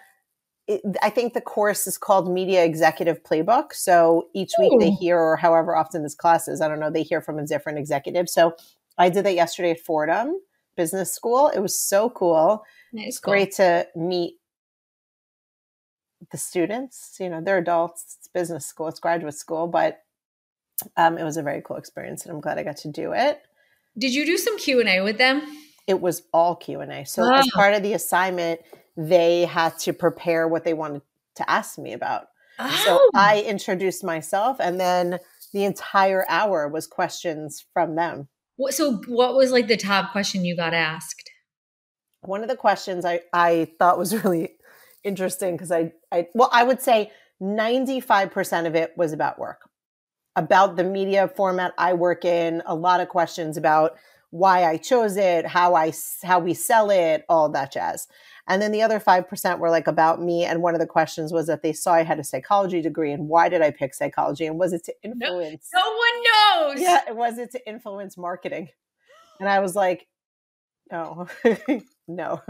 it, 0.69 0.81
I 1.01 1.09
think 1.09 1.33
the 1.33 1.41
course 1.41 1.87
is 1.87 1.97
called 1.97 2.31
Media 2.31 2.63
Executive 2.63 3.23
Playbook. 3.23 3.73
So 3.73 4.27
each 4.35 4.51
week 4.59 4.71
they 4.79 4.91
hear, 4.91 5.17
or 5.17 5.35
however 5.35 5.75
often 5.75 6.03
this 6.03 6.13
class 6.13 6.47
is, 6.47 6.61
I 6.61 6.67
don't 6.67 6.79
know, 6.79 6.91
they 6.91 7.01
hear 7.01 7.21
from 7.21 7.39
a 7.39 7.45
different 7.45 7.79
executive. 7.79 8.29
So 8.29 8.53
I 8.95 9.09
did 9.09 9.25
that 9.25 9.33
yesterday 9.33 9.71
at 9.71 9.79
Fordham 9.79 10.39
Business 10.77 11.11
School. 11.11 11.47
It 11.47 11.59
was 11.59 11.77
so 11.77 12.11
cool. 12.11 12.63
Nice, 12.93 13.07
it's 13.07 13.19
cool. 13.19 13.31
great 13.31 13.51
to 13.53 13.87
meet 13.95 14.35
the 16.31 16.37
students. 16.37 17.17
You 17.19 17.29
know, 17.31 17.41
they're 17.41 17.57
adults. 17.57 18.17
It's 18.19 18.27
business 18.27 18.67
school. 18.67 18.89
It's 18.89 18.99
graduate 18.99 19.33
school, 19.33 19.65
but 19.65 20.03
um, 20.97 21.17
it 21.17 21.23
was 21.23 21.37
a 21.37 21.41
very 21.41 21.63
cool 21.65 21.77
experience, 21.77 22.25
and 22.25 22.31
I'm 22.31 22.41
glad 22.41 22.59
I 22.59 22.63
got 22.63 22.77
to 22.77 22.91
do 22.91 23.13
it. 23.13 23.41
Did 23.97 24.13
you 24.13 24.23
do 24.23 24.37
some 24.37 24.59
Q 24.59 24.81
and 24.81 24.89
A 24.89 25.01
with 25.01 25.17
them? 25.17 25.41
It 25.87 25.99
was 25.99 26.21
all 26.31 26.55
Q 26.55 26.81
and 26.81 26.91
A. 26.91 27.05
So 27.05 27.33
as 27.33 27.49
part 27.55 27.73
of 27.73 27.81
the 27.81 27.93
assignment, 27.93 28.61
they 28.97 29.45
had 29.45 29.77
to 29.79 29.93
prepare 29.93 30.47
what 30.47 30.63
they 30.63 30.73
wanted 30.73 31.01
to 31.35 31.49
ask 31.49 31.77
me 31.77 31.93
about. 31.93 32.27
Oh. 32.59 32.81
So 32.85 32.99
I 33.15 33.43
oh. 33.45 33.49
introduced 33.49 34.03
myself, 34.03 34.57
and 34.59 34.79
then 34.79 35.19
the 35.53 35.65
entire 35.65 36.25
hour 36.29 36.67
was 36.67 36.87
questions 36.87 37.65
from 37.73 37.95
them. 37.95 38.27
so 38.69 39.01
what 39.07 39.35
was 39.35 39.51
like 39.51 39.67
the 39.67 39.77
top 39.77 40.11
question 40.11 40.45
you 40.45 40.55
got 40.55 40.73
asked? 40.73 41.29
One 42.21 42.43
of 42.43 42.49
the 42.49 42.57
questions 42.57 43.05
I, 43.05 43.21
I 43.33 43.69
thought 43.79 43.97
was 43.97 44.13
really 44.23 44.55
interesting 45.03 45.55
because 45.55 45.71
I, 45.71 45.93
I, 46.11 46.27
well, 46.33 46.49
I 46.51 46.63
would 46.63 46.81
say 46.81 47.11
95% 47.41 48.67
of 48.67 48.75
it 48.75 48.93
was 48.97 49.13
about 49.13 49.39
work, 49.39 49.69
about 50.35 50.75
the 50.75 50.83
media 50.83 51.27
format 51.27 51.73
I 51.77 51.93
work 51.93 52.25
in, 52.25 52.61
a 52.65 52.75
lot 52.75 52.99
of 52.99 53.07
questions 53.07 53.55
about 53.57 53.95
why 54.31 54.63
I 54.63 54.77
chose 54.77 55.17
it, 55.17 55.45
how 55.47 55.75
I, 55.75 55.91
how 56.23 56.39
we 56.39 56.53
sell 56.53 56.91
it, 56.91 57.25
all 57.29 57.49
that 57.49 57.71
jazz. 57.71 58.07
And 58.47 58.61
then 58.61 58.71
the 58.71 58.81
other 58.81 58.99
5% 58.99 59.59
were 59.59 59.69
like 59.69 59.87
about 59.87 60.21
me. 60.21 60.43
And 60.43 60.61
one 60.61 60.73
of 60.73 60.79
the 60.79 60.87
questions 60.87 61.31
was 61.31 61.47
that 61.47 61.61
they 61.61 61.73
saw 61.73 61.93
I 61.93 62.03
had 62.03 62.19
a 62.19 62.23
psychology 62.23 62.81
degree 62.81 63.11
and 63.11 63.27
why 63.27 63.49
did 63.49 63.61
I 63.61 63.71
pick 63.71 63.93
psychology? 63.93 64.45
And 64.45 64.57
was 64.57 64.73
it 64.73 64.83
to 64.85 64.93
influence? 65.03 65.69
No, 65.73 65.79
no 65.79 65.95
one 65.95 66.73
knows. 66.73 66.81
Yeah, 66.81 67.11
was 67.11 67.37
it 67.37 67.51
to 67.51 67.67
influence 67.67 68.17
marketing? 68.17 68.69
And 69.39 69.47
I 69.47 69.59
was 69.59 69.75
like, 69.75 70.07
no, 70.91 71.27
no. 72.07 72.41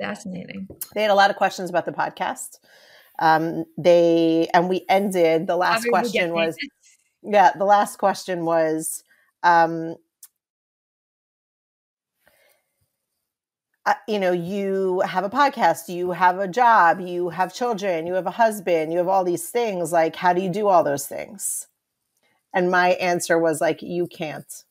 Fascinating. 0.00 0.68
They 0.94 1.02
had 1.02 1.10
a 1.10 1.14
lot 1.14 1.30
of 1.30 1.36
questions 1.36 1.70
about 1.70 1.86
the 1.86 1.92
podcast. 1.92 2.58
Um, 3.18 3.64
they, 3.78 4.48
and 4.52 4.68
we 4.68 4.84
ended, 4.88 5.46
the 5.46 5.56
last 5.56 5.86
question 5.88 6.32
was, 6.32 6.56
yeah, 7.22 7.52
the 7.56 7.64
last 7.64 7.98
question 7.98 8.44
was, 8.44 9.04
um, 9.44 9.96
uh, 13.84 13.94
you 14.06 14.20
know, 14.20 14.32
you 14.32 15.00
have 15.00 15.24
a 15.24 15.30
podcast, 15.30 15.88
you 15.88 16.12
have 16.12 16.38
a 16.38 16.46
job, 16.46 17.00
you 17.00 17.30
have 17.30 17.54
children, 17.54 18.06
you 18.06 18.14
have 18.14 18.26
a 18.26 18.30
husband, 18.30 18.92
you 18.92 18.98
have 18.98 19.08
all 19.08 19.24
these 19.24 19.50
things. 19.50 19.92
Like, 19.92 20.14
how 20.14 20.32
do 20.32 20.40
you 20.40 20.48
do 20.50 20.68
all 20.68 20.84
those 20.84 21.06
things? 21.06 21.66
And 22.54 22.70
my 22.70 22.90
answer 22.90 23.38
was 23.38 23.60
like, 23.60 23.82
you 23.82 24.06
can't. 24.06 24.64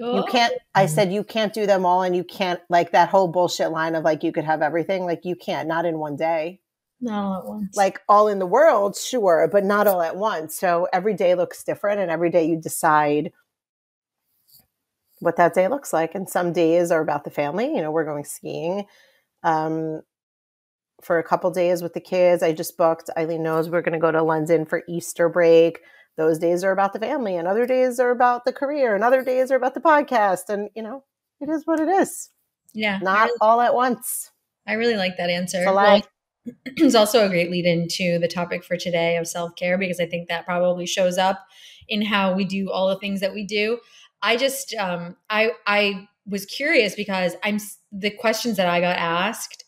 Oh. 0.00 0.16
You 0.16 0.24
can't. 0.24 0.54
I 0.74 0.86
said 0.86 1.12
you 1.12 1.22
can't 1.24 1.52
do 1.52 1.66
them 1.66 1.84
all, 1.84 2.02
and 2.02 2.16
you 2.16 2.24
can't 2.24 2.60
like 2.70 2.92
that 2.92 3.08
whole 3.08 3.28
bullshit 3.28 3.70
line 3.70 3.94
of 3.94 4.04
like 4.04 4.22
you 4.22 4.32
could 4.32 4.44
have 4.44 4.62
everything. 4.62 5.04
Like 5.04 5.24
you 5.24 5.36
can't, 5.36 5.68
not 5.68 5.84
in 5.84 5.98
one 5.98 6.16
day. 6.16 6.60
Not 7.00 7.24
all 7.24 7.38
at 7.38 7.46
once. 7.46 7.76
Like 7.76 8.00
all 8.08 8.28
in 8.28 8.38
the 8.38 8.46
world, 8.46 8.96
sure, 8.96 9.48
but 9.52 9.64
not 9.64 9.86
all 9.86 10.00
at 10.00 10.16
once. 10.16 10.56
So 10.56 10.88
every 10.92 11.14
day 11.14 11.34
looks 11.34 11.62
different, 11.62 12.00
and 12.00 12.10
every 12.10 12.30
day 12.30 12.44
you 12.46 12.56
decide 12.60 13.32
what 15.22 15.36
that 15.36 15.54
day 15.54 15.68
looks 15.68 15.92
like. 15.92 16.14
And 16.16 16.28
some 16.28 16.52
days 16.52 16.90
are 16.90 17.00
about 17.00 17.22
the 17.22 17.30
family. 17.30 17.66
You 17.66 17.80
know, 17.80 17.92
we're 17.92 18.04
going 18.04 18.24
skiing 18.24 18.86
um, 19.44 20.02
for 21.00 21.18
a 21.18 21.22
couple 21.22 21.50
days 21.52 21.80
with 21.80 21.94
the 21.94 22.00
kids. 22.00 22.42
I 22.42 22.52
just 22.52 22.76
booked. 22.76 23.08
Eileen 23.16 23.44
knows 23.44 23.70
we're 23.70 23.82
going 23.82 23.92
to 23.92 24.00
go 24.00 24.10
to 24.10 24.22
London 24.22 24.66
for 24.66 24.82
Easter 24.88 25.28
break. 25.28 25.78
Those 26.16 26.40
days 26.40 26.64
are 26.64 26.72
about 26.72 26.92
the 26.92 26.98
family, 26.98 27.36
and 27.36 27.48
other 27.48 27.66
days 27.66 27.98
are 27.98 28.10
about 28.10 28.44
the 28.44 28.52
career, 28.52 28.94
and 28.94 29.02
other 29.02 29.24
days 29.24 29.50
are 29.50 29.56
about 29.56 29.72
the 29.72 29.80
podcast. 29.80 30.50
And 30.50 30.68
you 30.74 30.82
know, 30.82 31.04
it 31.40 31.48
is 31.48 31.62
what 31.66 31.80
it 31.80 31.88
is. 31.88 32.28
Yeah, 32.74 32.98
not 33.00 33.28
really, 33.28 33.38
all 33.40 33.60
at 33.62 33.74
once. 33.74 34.30
I 34.66 34.74
really 34.74 34.96
like 34.96 35.16
that 35.16 35.30
answer. 35.30 35.62
Well, 35.64 36.02
it's 36.66 36.94
also 36.94 37.24
a 37.24 37.28
great 37.28 37.50
lead 37.50 37.64
into 37.64 38.18
the 38.18 38.28
topic 38.28 38.64
for 38.64 38.76
today 38.76 39.16
of 39.16 39.26
self 39.26 39.54
care 39.56 39.78
because 39.78 40.00
I 40.00 40.06
think 40.06 40.28
that 40.28 40.44
probably 40.44 40.84
shows 40.84 41.16
up 41.16 41.46
in 41.88 42.02
how 42.02 42.34
we 42.34 42.44
do 42.44 42.70
all 42.70 42.88
the 42.88 42.98
things 42.98 43.20
that 43.20 43.32
we 43.32 43.46
do. 43.46 43.78
I 44.22 44.36
just 44.36 44.74
um, 44.74 45.16
I 45.28 45.50
I 45.66 46.08
was 46.26 46.46
curious 46.46 46.94
because 46.94 47.34
I'm 47.42 47.58
the 47.90 48.10
questions 48.10 48.56
that 48.56 48.68
I 48.68 48.80
got 48.80 48.96
asked. 48.96 49.64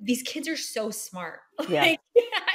These 0.00 0.22
kids 0.22 0.48
are 0.48 0.56
so 0.56 0.90
smart. 0.90 1.40
Yeah, 1.68 1.82
like, 1.82 2.00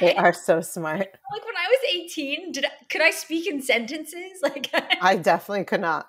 they 0.00 0.14
are 0.14 0.32
so 0.32 0.60
smart. 0.60 1.00
Like 1.32 1.44
when 1.44 1.56
I 1.56 1.68
was 1.68 1.78
18, 1.90 2.52
did 2.52 2.64
I, 2.64 2.70
could 2.90 3.02
I 3.02 3.10
speak 3.10 3.46
in 3.46 3.62
sentences? 3.62 4.40
Like 4.42 4.70
I 5.00 5.16
definitely 5.16 5.64
could 5.64 5.80
not. 5.80 6.08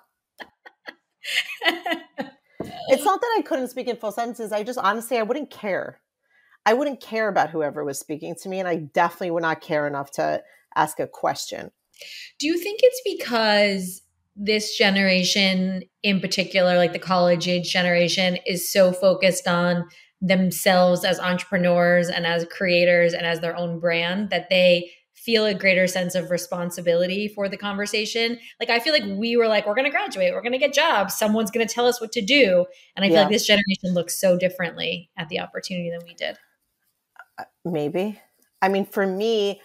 it's 1.64 3.04
not 3.04 3.20
that 3.20 3.36
I 3.38 3.42
couldn't 3.42 3.68
speak 3.68 3.88
in 3.88 3.96
full 3.96 4.12
sentences. 4.12 4.52
I 4.52 4.62
just 4.62 4.78
honestly 4.78 5.18
I 5.18 5.22
wouldn't 5.22 5.50
care. 5.50 6.00
I 6.64 6.74
wouldn't 6.74 7.00
care 7.00 7.28
about 7.28 7.50
whoever 7.50 7.84
was 7.84 7.98
speaking 7.98 8.34
to 8.42 8.48
me, 8.48 8.60
and 8.60 8.68
I 8.68 8.76
definitely 8.76 9.32
would 9.32 9.42
not 9.42 9.60
care 9.60 9.86
enough 9.86 10.10
to 10.12 10.42
ask 10.76 11.00
a 11.00 11.06
question. 11.06 11.70
Do 12.38 12.46
you 12.46 12.58
think 12.58 12.80
it's 12.82 13.02
because 13.04 14.01
this 14.34 14.76
generation 14.76 15.82
in 16.02 16.20
particular, 16.20 16.76
like 16.76 16.92
the 16.92 16.98
college 16.98 17.48
age 17.48 17.70
generation, 17.70 18.38
is 18.46 18.70
so 18.70 18.92
focused 18.92 19.46
on 19.46 19.84
themselves 20.20 21.04
as 21.04 21.18
entrepreneurs 21.18 22.08
and 22.08 22.26
as 22.26 22.46
creators 22.46 23.12
and 23.12 23.26
as 23.26 23.40
their 23.40 23.56
own 23.56 23.80
brand 23.80 24.30
that 24.30 24.48
they 24.48 24.90
feel 25.14 25.44
a 25.44 25.54
greater 25.54 25.86
sense 25.86 26.14
of 26.14 26.30
responsibility 26.30 27.28
for 27.28 27.48
the 27.48 27.56
conversation. 27.56 28.38
Like 28.58 28.70
I 28.70 28.80
feel 28.80 28.92
like 28.92 29.04
we 29.06 29.36
were 29.36 29.46
like, 29.46 29.66
we're 29.66 29.74
gonna 29.74 29.90
graduate, 29.90 30.32
we're 30.32 30.42
gonna 30.42 30.58
get 30.58 30.72
jobs, 30.72 31.14
someone's 31.14 31.50
gonna 31.50 31.66
tell 31.66 31.86
us 31.86 32.00
what 32.00 32.12
to 32.12 32.22
do. 32.22 32.66
And 32.96 33.04
I 33.04 33.08
feel 33.08 33.16
yeah. 33.16 33.22
like 33.22 33.32
this 33.32 33.46
generation 33.46 33.94
looks 33.94 34.18
so 34.20 34.36
differently 34.36 35.10
at 35.16 35.28
the 35.28 35.40
opportunity 35.40 35.90
than 35.90 36.00
we 36.04 36.14
did. 36.14 36.36
Uh, 37.38 37.44
maybe. 37.64 38.20
I 38.62 38.68
mean, 38.68 38.84
for 38.84 39.06
me, 39.06 39.60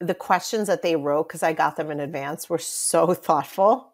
the 0.00 0.14
questions 0.14 0.68
that 0.68 0.82
they 0.82 0.96
wrote, 0.96 1.28
because 1.28 1.42
I 1.42 1.52
got 1.52 1.76
them 1.76 1.90
in 1.90 2.00
advance, 2.00 2.48
were 2.48 2.58
so 2.58 3.14
thoughtful 3.14 3.92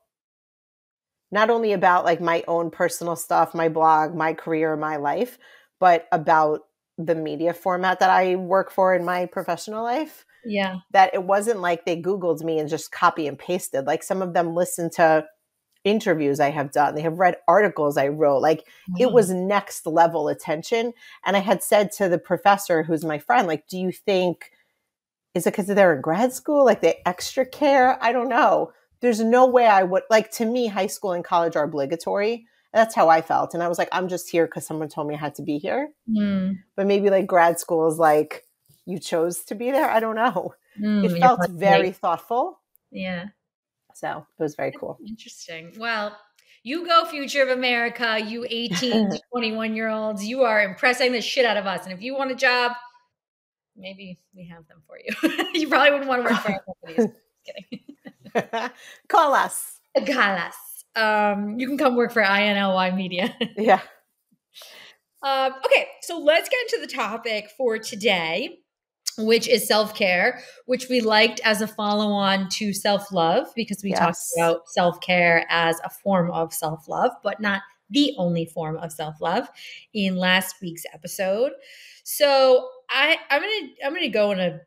not 1.30 1.50
only 1.50 1.72
about 1.72 2.04
like 2.04 2.20
my 2.20 2.44
own 2.46 2.70
personal 2.70 3.16
stuff, 3.16 3.54
my 3.54 3.68
blog, 3.68 4.14
my 4.14 4.34
career, 4.34 4.76
my 4.76 4.96
life, 4.96 5.38
but 5.80 6.06
about 6.12 6.60
the 6.98 7.14
media 7.14 7.52
format 7.52 8.00
that 8.00 8.10
I 8.10 8.36
work 8.36 8.70
for 8.70 8.94
in 8.94 9.04
my 9.04 9.26
professional 9.26 9.82
life. 9.82 10.24
Yeah. 10.44 10.76
That 10.92 11.12
it 11.14 11.24
wasn't 11.24 11.60
like 11.60 11.84
they 11.84 12.00
Googled 12.00 12.44
me 12.44 12.58
and 12.58 12.68
just 12.68 12.92
copy 12.92 13.26
and 13.26 13.38
pasted. 13.38 13.86
Like 13.86 14.02
some 14.02 14.22
of 14.22 14.34
them 14.34 14.54
listened 14.54 14.92
to 14.92 15.26
interviews 15.82 16.40
I 16.40 16.50
have 16.50 16.72
done, 16.72 16.94
they 16.94 17.02
have 17.02 17.18
read 17.18 17.36
articles 17.46 17.98
I 17.98 18.08
wrote. 18.08 18.40
Like 18.40 18.60
mm-hmm. 18.60 19.02
it 19.02 19.12
was 19.12 19.30
next 19.30 19.86
level 19.86 20.28
attention. 20.28 20.92
And 21.26 21.36
I 21.36 21.40
had 21.40 21.62
said 21.62 21.92
to 21.92 22.08
the 22.08 22.18
professor, 22.18 22.82
who's 22.82 23.04
my 23.04 23.18
friend, 23.18 23.46
like, 23.46 23.66
do 23.68 23.76
you 23.76 23.92
think, 23.92 24.50
is 25.34 25.46
it 25.46 25.50
because 25.52 25.66
they're 25.66 25.94
in 25.94 26.00
grad 26.00 26.32
school? 26.32 26.64
Like 26.64 26.80
they 26.80 27.02
extra 27.04 27.44
care? 27.44 27.98
I 28.02 28.12
don't 28.12 28.28
know 28.28 28.72
there's 29.04 29.20
no 29.20 29.44
way 29.46 29.66
I 29.66 29.82
would 29.82 30.04
like 30.08 30.30
to 30.32 30.46
me 30.46 30.66
high 30.66 30.86
school 30.86 31.12
and 31.12 31.22
college 31.22 31.56
are 31.56 31.64
obligatory. 31.64 32.46
That's 32.72 32.94
how 32.94 33.10
I 33.10 33.20
felt. 33.20 33.52
And 33.52 33.62
I 33.62 33.68
was 33.68 33.76
like, 33.76 33.90
I'm 33.92 34.08
just 34.08 34.30
here 34.30 34.46
because 34.46 34.66
someone 34.66 34.88
told 34.88 35.06
me 35.06 35.14
I 35.14 35.18
had 35.18 35.34
to 35.34 35.42
be 35.42 35.58
here. 35.58 35.90
Mm. 36.08 36.60
But 36.74 36.86
maybe 36.86 37.10
like 37.10 37.26
grad 37.26 37.60
school 37.60 37.86
is 37.86 37.98
like 37.98 38.44
you 38.86 38.98
chose 38.98 39.44
to 39.44 39.54
be 39.54 39.70
there. 39.70 39.90
I 39.90 40.00
don't 40.00 40.16
know. 40.16 40.54
Mm, 40.80 41.04
it 41.04 41.20
felt 41.20 41.50
very 41.50 41.92
thoughtful. 41.92 42.58
Yeah. 42.90 43.26
So 43.92 44.26
it 44.38 44.42
was 44.42 44.54
very 44.54 44.72
cool. 44.72 44.98
Interesting. 45.06 45.74
Well, 45.78 46.16
you 46.62 46.86
go, 46.86 47.04
future 47.04 47.42
of 47.42 47.50
America, 47.50 48.18
you 48.26 48.46
18 48.48 49.10
to 49.10 49.20
21 49.32 49.76
year 49.76 49.90
olds. 49.90 50.24
You 50.24 50.44
are 50.44 50.62
impressing 50.62 51.12
the 51.12 51.20
shit 51.20 51.44
out 51.44 51.58
of 51.58 51.66
us. 51.66 51.84
And 51.84 51.92
if 51.92 52.00
you 52.00 52.16
want 52.16 52.30
a 52.30 52.34
job, 52.34 52.72
maybe 53.76 54.18
we 54.34 54.48
have 54.48 54.66
them 54.66 54.82
for 54.86 54.98
you. 54.98 55.44
you 55.60 55.68
probably 55.68 55.90
wouldn't 55.90 56.08
want 56.08 56.26
to 56.26 56.32
work 56.32 56.42
for 56.42 56.52
our 56.52 56.64
companies. 56.64 57.12
Just 57.46 57.66
kidding. 57.70 57.83
Call 59.08 59.34
us. 59.34 59.80
Call 60.06 60.36
us. 60.36 60.56
Um, 60.96 61.58
you 61.58 61.66
can 61.66 61.78
come 61.78 61.96
work 61.96 62.12
for 62.12 62.22
INLY 62.22 62.94
Media. 62.94 63.36
yeah. 63.56 63.80
Um, 65.22 65.54
okay, 65.64 65.86
so 66.02 66.18
let's 66.18 66.48
get 66.48 66.60
into 66.62 66.86
the 66.86 66.92
topic 66.92 67.50
for 67.56 67.78
today, 67.78 68.58
which 69.18 69.48
is 69.48 69.66
self 69.66 69.94
care, 69.94 70.42
which 70.66 70.88
we 70.88 71.00
liked 71.00 71.40
as 71.44 71.62
a 71.62 71.66
follow 71.66 72.08
on 72.08 72.48
to 72.50 72.72
self 72.72 73.10
love 73.10 73.46
because 73.56 73.82
we 73.82 73.90
yes. 73.90 73.98
talked 73.98 74.18
about 74.36 74.68
self 74.68 75.00
care 75.00 75.46
as 75.48 75.80
a 75.84 75.90
form 75.90 76.30
of 76.30 76.52
self 76.52 76.86
love, 76.88 77.12
but 77.22 77.40
not 77.40 77.62
the 77.90 78.14
only 78.18 78.44
form 78.44 78.76
of 78.76 78.92
self 78.92 79.20
love 79.20 79.48
in 79.94 80.16
last 80.16 80.56
week's 80.60 80.84
episode. 80.92 81.52
So 82.04 82.68
I, 82.90 83.16
I'm 83.30 83.40
gonna 83.40 83.72
I'm 83.84 83.94
gonna 83.94 84.10
go 84.10 84.30
in 84.32 84.40
a 84.40 84.60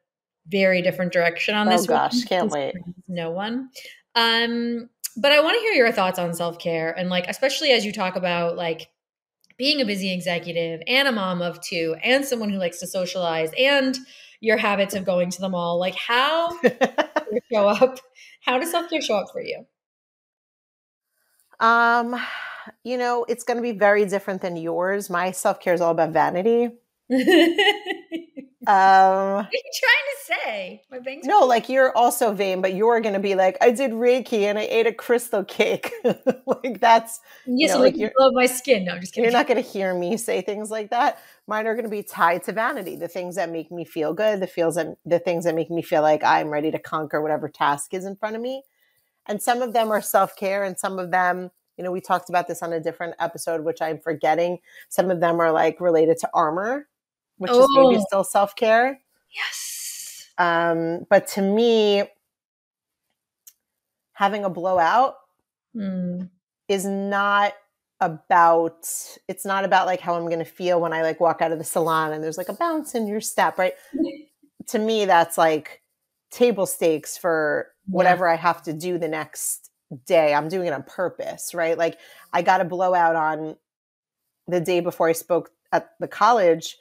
very 0.50 0.82
different 0.82 1.14
direction 1.14 1.56
on 1.56 1.68
this. 1.68 1.84
Oh 1.84 1.88
gosh, 1.88 2.14
one. 2.14 2.24
can't 2.24 2.52
wait. 2.52 2.76
No 3.08 3.32
one. 3.32 3.70
Um, 4.16 4.90
but 5.16 5.32
I 5.32 5.42
want 5.42 5.56
to 5.56 5.62
hear 5.62 5.74
your 5.74 5.92
thoughts 5.92 6.20
on 6.20 6.34
self 6.34 6.60
care 6.60 6.92
and 6.98 7.10
like, 7.10 7.26
especially 7.28 7.72
as 7.72 7.86
you 7.86 7.92
talk 7.92 8.16
about 8.16 8.56
like 8.56 8.90
being 9.58 9.82
a 9.82 9.86
busy 9.86 10.14
executive 10.14 10.82
and 10.88 11.08
a 11.08 11.12
mom 11.12 11.42
of 11.42 11.60
two 11.62 11.96
and 12.04 12.24
someone 12.24 12.50
who 12.50 12.58
likes 12.58 12.80
to 12.80 12.88
socialize 12.88 13.50
and 13.58 13.98
your 14.40 14.58
habits 14.58 14.94
of 14.94 15.06
going 15.06 15.32
to 15.32 15.42
the 15.42 15.50
mall. 15.50 15.80
Like, 15.80 15.96
how 15.96 16.58
show 17.52 17.68
up? 17.68 18.00
How 18.42 18.60
does 18.60 18.72
self 18.72 18.90
care 18.90 19.02
show 19.02 19.18
up 19.18 19.28
for 19.32 19.42
you? 19.42 19.66
Um, 21.60 22.16
you 22.84 22.98
know, 22.98 23.26
it's 23.28 23.44
going 23.44 23.58
to 23.58 23.64
be 23.64 23.72
very 23.72 24.06
different 24.06 24.42
than 24.42 24.56
yours. 24.58 25.10
My 25.10 25.32
self 25.32 25.60
care 25.60 25.74
is 25.74 25.82
all 25.82 25.92
about 25.92 26.12
vanity. 26.12 26.70
Um, 28.68 28.74
what 28.74 29.46
are 29.46 29.50
you 29.54 29.72
trying 29.80 30.04
to 30.12 30.26
say? 30.26 30.82
My 30.92 31.00
bangs. 31.00 31.26
No, 31.26 31.46
like 31.46 31.70
you're 31.70 31.96
also 31.96 32.34
vain, 32.34 32.62
but 32.62 32.74
you're 32.74 33.00
going 33.00 33.14
to 33.14 33.20
be 33.20 33.34
like, 33.34 33.56
I 33.62 33.72
did 33.72 33.92
Reiki 33.92 34.42
and 34.42 34.60
I 34.60 34.64
ate 34.64 34.86
a 34.86 34.92
crystal 34.92 35.46
cake. 35.46 35.90
like 36.04 36.82
that's 36.82 37.22
yes, 37.46 37.70
you 37.70 37.76
know, 37.76 37.80
like 37.80 37.96
you 37.96 38.10
love 38.20 38.34
my 38.34 38.46
skin. 38.46 38.84
No, 38.84 38.96
I'm 38.96 39.00
just 39.00 39.14
kidding. 39.14 39.24
You're 39.24 39.32
not 39.32 39.48
going 39.48 39.64
to 39.64 39.68
hear 39.68 39.94
me 39.94 40.18
say 40.18 40.42
things 40.42 40.70
like 40.70 40.90
that. 40.90 41.20
Mine 41.48 41.66
are 41.66 41.76
going 41.76 41.86
to 41.86 41.90
be 41.90 42.04
tied 42.04 42.44
to 42.44 42.52
vanity, 42.52 42.98
the 42.98 43.08
things 43.08 43.36
that 43.36 43.50
make 43.50 43.72
me 43.72 43.86
feel 43.86 44.14
good, 44.14 44.42
the 44.42 44.48
feels 44.48 44.76
that 44.76 44.98
the 45.06 45.20
things 45.20 45.46
that 45.46 45.56
make 45.56 45.72
me 45.72 45.82
feel 45.82 46.02
like 46.02 46.22
I'm 46.22 46.50
ready 46.50 46.70
to 46.72 46.80
conquer 46.80 47.22
whatever 47.22 47.48
task 47.48 47.94
is 47.94 48.04
in 48.04 48.18
front 48.18 48.36
of 48.36 48.42
me. 48.42 48.64
And 49.28 49.42
some 49.42 49.62
of 49.62 49.72
them 49.72 49.92
are 49.92 50.02
self 50.02 50.36
care, 50.36 50.66
and 50.66 50.78
some 50.78 51.00
of 51.00 51.12
them, 51.12 51.52
you 51.78 51.86
know, 51.86 51.92
we 51.94 52.02
talked 52.02 52.28
about 52.28 52.50
this 52.50 52.62
on 52.62 52.74
a 52.74 52.82
different 52.82 53.16
episode, 53.18 53.64
which 53.64 53.82
I'm 53.82 54.00
forgetting. 54.00 54.60
Some 54.90 55.10
of 55.10 55.22
them 55.22 55.40
are 55.40 55.54
like 55.54 55.80
related 55.80 56.18
to 56.18 56.30
armor 56.34 56.90
which 57.38 57.52
oh. 57.54 57.64
is 57.64 57.70
maybe 57.76 58.02
oh. 58.02 58.06
still 58.08 58.24
self 58.24 58.56
care. 58.56 59.00
Yes. 59.32 60.28
Um, 60.38 61.06
but 61.10 61.28
to 61.30 61.42
me, 61.42 62.04
having 64.14 64.44
a 64.44 64.50
blowout 64.50 65.16
mm. 65.76 66.30
is 66.68 66.86
not 66.86 67.54
about 68.00 68.88
it's 69.28 69.46
not 69.46 69.66
about 69.66 69.88
like 69.88 70.00
how 70.00 70.16
I'm 70.16 70.26
going 70.26 70.40
to 70.40 70.46
feel 70.46 70.80
when 70.80 70.94
I 70.94 71.02
like 71.02 71.20
walk 71.20 71.42
out 71.42 71.52
of 71.52 71.58
the 71.58 71.64
salon 71.64 72.14
and 72.14 72.24
there's 72.24 72.38
like 72.38 72.50
a 72.50 72.54
bounce 72.54 72.94
in 72.94 73.08
your 73.08 73.22
step, 73.22 73.58
right? 73.58 73.74
to 74.68 74.80
me, 74.80 75.06
that's 75.06 75.38
like 75.38 75.82
table 76.30 76.66
stakes 76.66 77.18
for 77.18 77.70
whatever 77.88 78.26
yeah. 78.26 78.34
I 78.34 78.36
have 78.36 78.62
to 78.64 78.74
do 78.74 78.98
the 78.98 79.08
next 79.08 79.72
day. 80.06 80.34
I'm 80.34 80.50
doing 80.50 80.68
it 80.68 80.74
on 80.74 80.84
purpose, 80.84 81.54
right? 81.54 81.78
Like 81.78 81.98
I 82.34 82.42
got 82.42 82.62
a 82.62 82.66
blowout 82.66 83.16
on 83.16 83.56
the 84.48 84.60
day 84.60 84.80
before 84.80 85.10
I 85.10 85.14
spoke 85.14 85.50
at 85.72 85.92
the 86.00 86.08
college 86.08 86.78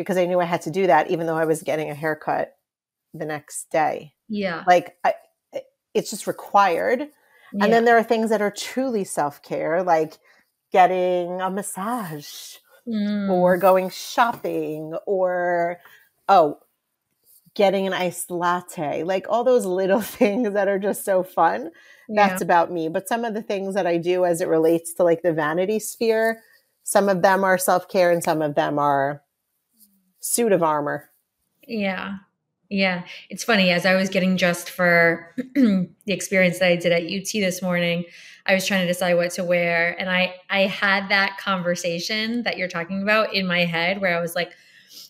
because 0.00 0.16
I 0.16 0.24
knew 0.24 0.40
I 0.40 0.44
had 0.44 0.62
to 0.62 0.70
do 0.70 0.86
that, 0.86 1.10
even 1.10 1.26
though 1.26 1.36
I 1.36 1.44
was 1.44 1.62
getting 1.62 1.90
a 1.90 1.94
haircut 1.94 2.56
the 3.12 3.26
next 3.26 3.70
day. 3.70 4.14
Yeah. 4.30 4.64
Like, 4.66 4.96
I, 5.04 5.12
it's 5.92 6.08
just 6.08 6.26
required. 6.26 7.00
Yeah. 7.52 7.64
And 7.64 7.72
then 7.72 7.84
there 7.84 7.98
are 7.98 8.02
things 8.02 8.30
that 8.30 8.40
are 8.40 8.50
truly 8.50 9.04
self 9.04 9.42
care, 9.42 9.82
like 9.82 10.18
getting 10.72 11.42
a 11.42 11.50
massage 11.50 12.56
mm. 12.88 13.28
or 13.28 13.58
going 13.58 13.90
shopping 13.90 14.94
or, 15.06 15.80
oh, 16.28 16.58
getting 17.54 17.86
an 17.86 17.92
iced 17.92 18.30
latte, 18.30 19.02
like 19.02 19.26
all 19.28 19.44
those 19.44 19.66
little 19.66 20.00
things 20.20 20.54
that 20.54 20.68
are 20.68 20.78
just 20.78 21.04
so 21.04 21.22
fun. 21.22 21.70
That's 22.08 22.40
yeah. 22.40 22.44
about 22.44 22.72
me. 22.72 22.88
But 22.88 23.06
some 23.06 23.24
of 23.26 23.34
the 23.34 23.42
things 23.42 23.74
that 23.74 23.86
I 23.86 23.98
do 23.98 24.24
as 24.24 24.40
it 24.40 24.48
relates 24.48 24.94
to 24.94 25.04
like 25.04 25.20
the 25.20 25.34
vanity 25.34 25.78
sphere, 25.78 26.42
some 26.84 27.10
of 27.10 27.20
them 27.20 27.44
are 27.44 27.58
self 27.58 27.88
care 27.88 28.10
and 28.10 28.24
some 28.24 28.40
of 28.40 28.54
them 28.54 28.78
are 28.78 29.22
suit 30.20 30.52
of 30.52 30.62
armor. 30.62 31.10
Yeah. 31.66 32.18
Yeah. 32.68 33.02
It's 33.28 33.42
funny. 33.42 33.70
As 33.70 33.84
I 33.84 33.94
was 33.94 34.08
getting 34.08 34.36
dressed 34.36 34.70
for 34.70 35.34
the 35.54 35.88
experience 36.06 36.60
that 36.60 36.68
I 36.68 36.76
did 36.76 36.92
at 36.92 37.02
UT 37.02 37.32
this 37.32 37.62
morning, 37.62 38.04
I 38.46 38.54
was 38.54 38.66
trying 38.66 38.82
to 38.82 38.86
decide 38.86 39.14
what 39.14 39.32
to 39.32 39.44
wear. 39.44 39.96
And 39.98 40.08
I, 40.08 40.34
I 40.48 40.60
had 40.60 41.08
that 41.08 41.38
conversation 41.38 42.44
that 42.44 42.56
you're 42.56 42.68
talking 42.68 43.02
about 43.02 43.34
in 43.34 43.46
my 43.46 43.64
head 43.64 44.00
where 44.00 44.16
I 44.16 44.20
was 44.20 44.36
like, 44.36 44.52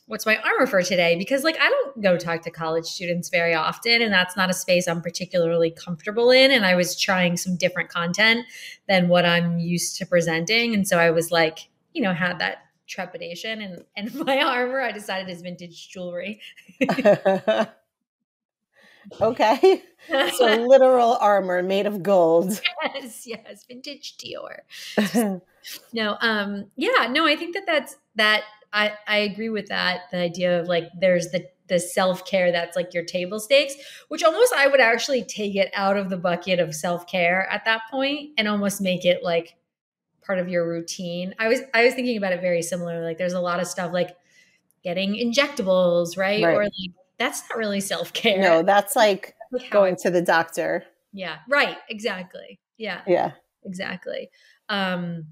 what's 0.06 0.26
my 0.26 0.36
armor 0.38 0.66
for 0.66 0.82
today? 0.82 1.14
Because 1.16 1.44
like 1.44 1.56
I 1.60 1.68
don't 1.68 2.02
go 2.02 2.16
talk 2.16 2.42
to 2.42 2.50
college 2.50 2.86
students 2.86 3.28
very 3.28 3.54
often 3.54 4.02
and 4.02 4.12
that's 4.12 4.36
not 4.36 4.50
a 4.50 4.54
space 4.54 4.88
I'm 4.88 5.00
particularly 5.00 5.70
comfortable 5.70 6.32
in 6.32 6.50
and 6.50 6.66
I 6.66 6.74
was 6.74 6.98
trying 6.98 7.36
some 7.36 7.56
different 7.56 7.90
content 7.90 8.44
than 8.88 9.06
what 9.06 9.24
I'm 9.24 9.60
used 9.60 9.96
to 9.98 10.06
presenting 10.06 10.74
and 10.74 10.86
so 10.86 10.98
I 10.98 11.12
was 11.12 11.30
like, 11.30 11.68
you 11.92 12.02
know, 12.02 12.12
had 12.12 12.40
that 12.40 12.64
trepidation 12.90 13.62
and 13.62 13.84
and 13.96 14.14
my 14.26 14.42
armor 14.42 14.80
i 14.80 14.92
decided 14.92 15.28
is 15.30 15.42
vintage 15.42 15.88
jewelry. 15.88 16.40
Okay. 19.20 19.82
So 20.08 20.44
literal 20.66 21.16
armor 21.20 21.62
made 21.62 21.86
of 21.86 22.02
gold. 22.02 22.60
Yes 22.84 23.26
yes 23.26 23.64
vintage 23.66 24.16
dior. 24.18 25.40
No 25.92 26.16
um 26.20 26.66
yeah 26.76 27.06
no 27.10 27.26
i 27.26 27.36
think 27.36 27.54
that 27.54 27.64
that's 27.66 27.96
that 28.16 28.44
i 28.72 28.92
i 29.06 29.18
agree 29.18 29.50
with 29.50 29.68
that 29.68 30.02
the 30.10 30.18
idea 30.18 30.60
of 30.60 30.68
like 30.68 30.84
there's 30.98 31.28
the 31.28 31.46
the 31.68 31.78
self-care 31.78 32.50
that's 32.50 32.76
like 32.76 32.92
your 32.94 33.04
table 33.04 33.38
stakes 33.38 33.74
which 34.08 34.24
almost 34.24 34.52
i 34.54 34.66
would 34.66 34.80
actually 34.80 35.22
take 35.22 35.54
it 35.54 35.70
out 35.74 35.96
of 35.96 36.10
the 36.10 36.16
bucket 36.16 36.58
of 36.58 36.74
self-care 36.74 37.46
at 37.50 37.64
that 37.64 37.82
point 37.90 38.30
and 38.38 38.48
almost 38.48 38.80
make 38.80 39.04
it 39.04 39.22
like 39.22 39.54
part 40.24 40.38
of 40.38 40.48
your 40.48 40.68
routine. 40.68 41.34
I 41.38 41.48
was 41.48 41.60
I 41.74 41.84
was 41.84 41.94
thinking 41.94 42.16
about 42.16 42.32
it 42.32 42.40
very 42.40 42.62
similar. 42.62 43.02
Like 43.02 43.18
there's 43.18 43.32
a 43.32 43.40
lot 43.40 43.60
of 43.60 43.66
stuff 43.66 43.92
like 43.92 44.16
getting 44.82 45.14
injectables, 45.14 46.16
right? 46.16 46.42
right. 46.42 46.54
Or 46.54 46.64
like 46.64 46.92
that's 47.18 47.42
not 47.48 47.58
really 47.58 47.80
self 47.80 48.12
care. 48.12 48.40
No, 48.40 48.62
that's 48.62 48.96
like 48.96 49.34
going 49.70 49.96
to 50.02 50.10
the 50.10 50.22
doctor. 50.22 50.84
Yeah. 51.12 51.38
Right. 51.48 51.76
Exactly. 51.88 52.60
Yeah. 52.78 53.02
Yeah. 53.06 53.32
Exactly. 53.64 54.30
Um, 54.68 55.26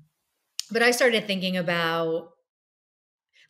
but 0.71 0.83
I 0.83 0.91
started 0.91 1.27
thinking 1.27 1.57
about 1.57 2.31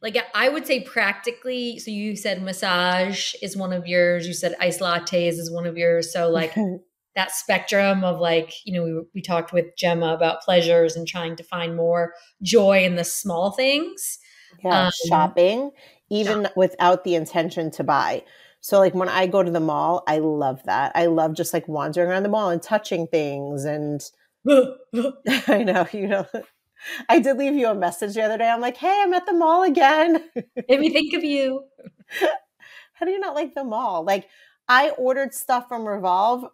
like 0.00 0.16
I 0.34 0.48
would 0.48 0.66
say 0.66 0.80
practically. 0.80 1.78
So 1.78 1.90
you 1.90 2.14
said 2.14 2.42
massage 2.42 3.34
is 3.42 3.56
one 3.56 3.72
of 3.72 3.86
yours. 3.86 4.26
You 4.26 4.34
said 4.34 4.54
ice 4.60 4.78
lattes 4.78 5.38
is 5.38 5.50
one 5.50 5.66
of 5.66 5.76
yours. 5.76 6.12
So 6.12 6.30
like 6.30 6.54
that 7.18 7.32
spectrum 7.32 8.04
of 8.04 8.20
like 8.20 8.54
you 8.64 8.72
know 8.72 8.84
we, 8.84 9.02
we 9.16 9.20
talked 9.20 9.52
with 9.52 9.76
gemma 9.76 10.14
about 10.14 10.40
pleasures 10.40 10.94
and 10.94 11.08
trying 11.08 11.34
to 11.34 11.42
find 11.42 11.74
more 11.74 12.14
joy 12.42 12.84
in 12.84 12.94
the 12.94 13.02
small 13.02 13.50
things. 13.50 14.18
Yeah 14.64 14.86
um, 14.86 14.92
shopping 15.08 15.72
even 16.10 16.44
shop. 16.44 16.52
without 16.56 17.04
the 17.04 17.16
intention 17.16 17.70
to 17.72 17.84
buy. 17.84 18.22
So 18.60 18.78
like 18.78 18.94
when 18.94 19.08
i 19.08 19.26
go 19.26 19.42
to 19.42 19.50
the 19.50 19.58
mall 19.58 20.04
i 20.06 20.18
love 20.18 20.62
that. 20.64 20.92
I 20.94 21.06
love 21.06 21.34
just 21.34 21.52
like 21.52 21.66
wandering 21.66 22.08
around 22.08 22.22
the 22.22 22.28
mall 22.28 22.50
and 22.50 22.62
touching 22.62 23.08
things 23.08 23.64
and 23.64 24.00
i 25.48 25.64
know 25.64 25.88
you 25.92 26.06
know. 26.06 26.26
I 27.08 27.18
did 27.18 27.36
leave 27.36 27.54
you 27.54 27.66
a 27.66 27.74
message 27.74 28.14
the 28.14 28.22
other 28.22 28.38
day. 28.38 28.48
I'm 28.48 28.60
like 28.60 28.76
hey 28.76 29.02
i'm 29.02 29.12
at 29.12 29.26
the 29.26 29.32
mall 29.32 29.64
again. 29.64 30.22
Made 30.68 30.80
me 30.80 30.90
think 30.90 31.14
of 31.14 31.24
you. 31.24 31.64
How 32.92 33.06
do 33.06 33.10
you 33.10 33.18
not 33.18 33.34
like 33.34 33.56
the 33.56 33.64
mall? 33.64 34.04
Like 34.04 34.28
I 34.68 34.90
ordered 34.90 35.34
stuff 35.34 35.66
from 35.66 35.88
Revolve 35.88 36.44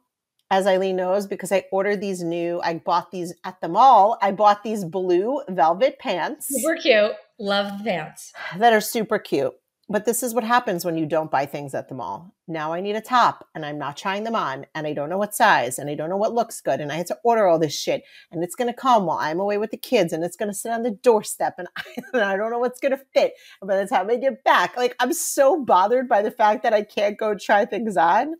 as 0.54 0.68
Eileen 0.68 0.94
knows, 0.94 1.26
because 1.26 1.50
I 1.50 1.64
ordered 1.72 2.00
these 2.00 2.22
new, 2.22 2.60
I 2.62 2.74
bought 2.74 3.10
these 3.10 3.34
at 3.42 3.60
the 3.60 3.68
mall. 3.68 4.16
I 4.22 4.30
bought 4.30 4.62
these 4.62 4.84
blue 4.84 5.42
velvet 5.48 5.98
pants. 5.98 6.46
Super 6.48 6.76
cute. 6.76 7.12
Love 7.40 7.78
the 7.78 7.84
pants. 7.84 8.32
That 8.56 8.72
are 8.72 8.80
super 8.80 9.18
cute. 9.18 9.52
But 9.88 10.06
this 10.06 10.22
is 10.22 10.32
what 10.32 10.44
happens 10.44 10.84
when 10.84 10.96
you 10.96 11.06
don't 11.06 11.30
buy 11.30 11.44
things 11.44 11.74
at 11.74 11.88
the 11.88 11.94
mall. 11.94 12.32
Now 12.46 12.72
I 12.72 12.80
need 12.80 12.94
a 12.94 13.00
top 13.00 13.46
and 13.54 13.66
I'm 13.66 13.78
not 13.78 13.96
trying 13.96 14.22
them 14.22 14.36
on 14.36 14.64
and 14.76 14.86
I 14.86 14.94
don't 14.94 15.10
know 15.10 15.18
what 15.18 15.34
size 15.34 15.78
and 15.78 15.90
I 15.90 15.94
don't 15.94 16.08
know 16.08 16.16
what 16.16 16.32
looks 16.32 16.60
good 16.60 16.80
and 16.80 16.90
I 16.90 16.94
had 16.94 17.08
to 17.08 17.18
order 17.22 17.46
all 17.46 17.58
this 17.58 17.78
shit 17.78 18.02
and 18.30 18.42
it's 18.42 18.54
going 18.54 18.68
to 18.68 18.80
come 18.80 19.04
while 19.04 19.18
I'm 19.18 19.40
away 19.40 19.58
with 19.58 19.72
the 19.72 19.76
kids 19.76 20.12
and 20.12 20.24
it's 20.24 20.36
going 20.36 20.50
to 20.50 20.54
sit 20.54 20.72
on 20.72 20.84
the 20.84 20.92
doorstep 20.92 21.56
and 21.58 21.68
I, 21.76 21.82
and 22.14 22.22
I 22.22 22.36
don't 22.36 22.50
know 22.50 22.60
what's 22.60 22.80
going 22.80 22.92
to 22.92 23.04
fit. 23.12 23.34
And 23.60 23.68
by 23.68 23.76
the 23.76 23.86
time 23.86 24.08
I 24.08 24.16
get 24.16 24.42
back, 24.44 24.76
like 24.76 24.94
I'm 25.00 25.12
so 25.12 25.62
bothered 25.62 26.08
by 26.08 26.22
the 26.22 26.30
fact 26.30 26.62
that 26.62 26.72
I 26.72 26.82
can't 26.82 27.18
go 27.18 27.34
try 27.34 27.66
things 27.66 27.96
on. 27.96 28.36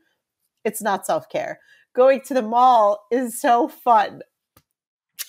It's 0.64 0.80
not 0.80 1.04
self 1.04 1.28
care 1.28 1.58
going 1.94 2.20
to 2.22 2.34
the 2.34 2.42
mall 2.42 3.06
is 3.10 3.40
so 3.40 3.68
fun. 3.68 4.22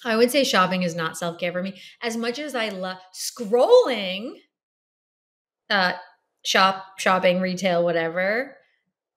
I 0.03 0.15
would 0.15 0.31
say 0.31 0.43
shopping 0.43 0.83
is 0.83 0.95
not 0.95 1.17
self 1.17 1.39
care 1.39 1.51
for 1.51 1.63
me. 1.63 1.79
As 2.01 2.15
much 2.17 2.37
as 2.39 2.53
I 2.55 2.69
love 2.69 2.97
scrolling, 3.13 4.33
uh, 5.69 5.93
shop, 6.43 6.99
shopping, 6.99 7.41
retail, 7.41 7.83
whatever, 7.83 8.55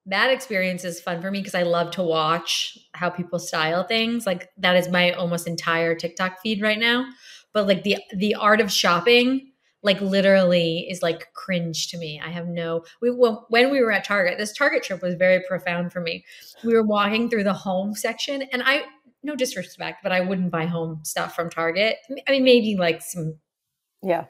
that 0.07 0.31
experience 0.31 0.85
is 0.85 1.01
fun 1.01 1.21
for 1.21 1.31
me 1.31 1.41
because 1.41 1.55
I 1.55 1.65
love 1.65 1.91
to 1.93 2.03
watch 2.03 2.79
how 2.95 3.11
people 3.11 3.39
style 3.39 3.85
things. 3.85 4.27
Like 4.27 4.49
that 4.57 4.77
is 4.77 4.89
my 4.89 5.13
almost 5.13 5.47
entire 5.47 5.95
TikTok 5.95 6.41
feed 6.41 6.63
right 6.63 6.79
now. 6.79 7.07
But 7.53 7.67
like 7.67 7.83
the 7.83 7.99
the 8.17 8.35
art 8.35 8.61
of 8.61 8.73
shopping 8.73 9.53
like 9.83 10.01
literally 10.01 10.87
is 10.91 11.03
like 11.03 11.33
cringe 11.35 11.89
to 11.89 11.99
me. 11.99 12.21
I 12.25 12.31
have 12.31 12.49
no 12.49 12.85
we 13.01 13.11
when 13.11 13.71
we 13.71 13.81
were 13.81 13.93
at 13.93 14.05
Target, 14.05 14.39
this 14.39 14.53
Target 14.53 14.83
trip 14.83 15.03
was 15.03 15.15
very 15.15 15.43
profound 15.47 15.93
for 15.93 16.01
me. 16.01 16.25
We 16.65 16.75
were 16.75 16.83
walking 16.83 17.31
through 17.31 17.45
the 17.45 17.53
home 17.53 17.95
section 17.95 18.43
and 18.53 18.63
I 18.65 18.85
no 19.23 19.35
disrespect, 19.35 20.01
but 20.03 20.13
I 20.13 20.21
wouldn't 20.21 20.51
buy 20.51 20.67
home 20.67 21.01
stuff 21.05 21.35
from 21.35 21.51
Target. 21.51 21.97
I 22.27 22.33
mean 22.33 22.45
maybe 22.45 22.77
like 22.77 23.03
some 23.03 23.39
yeah, 24.03 24.27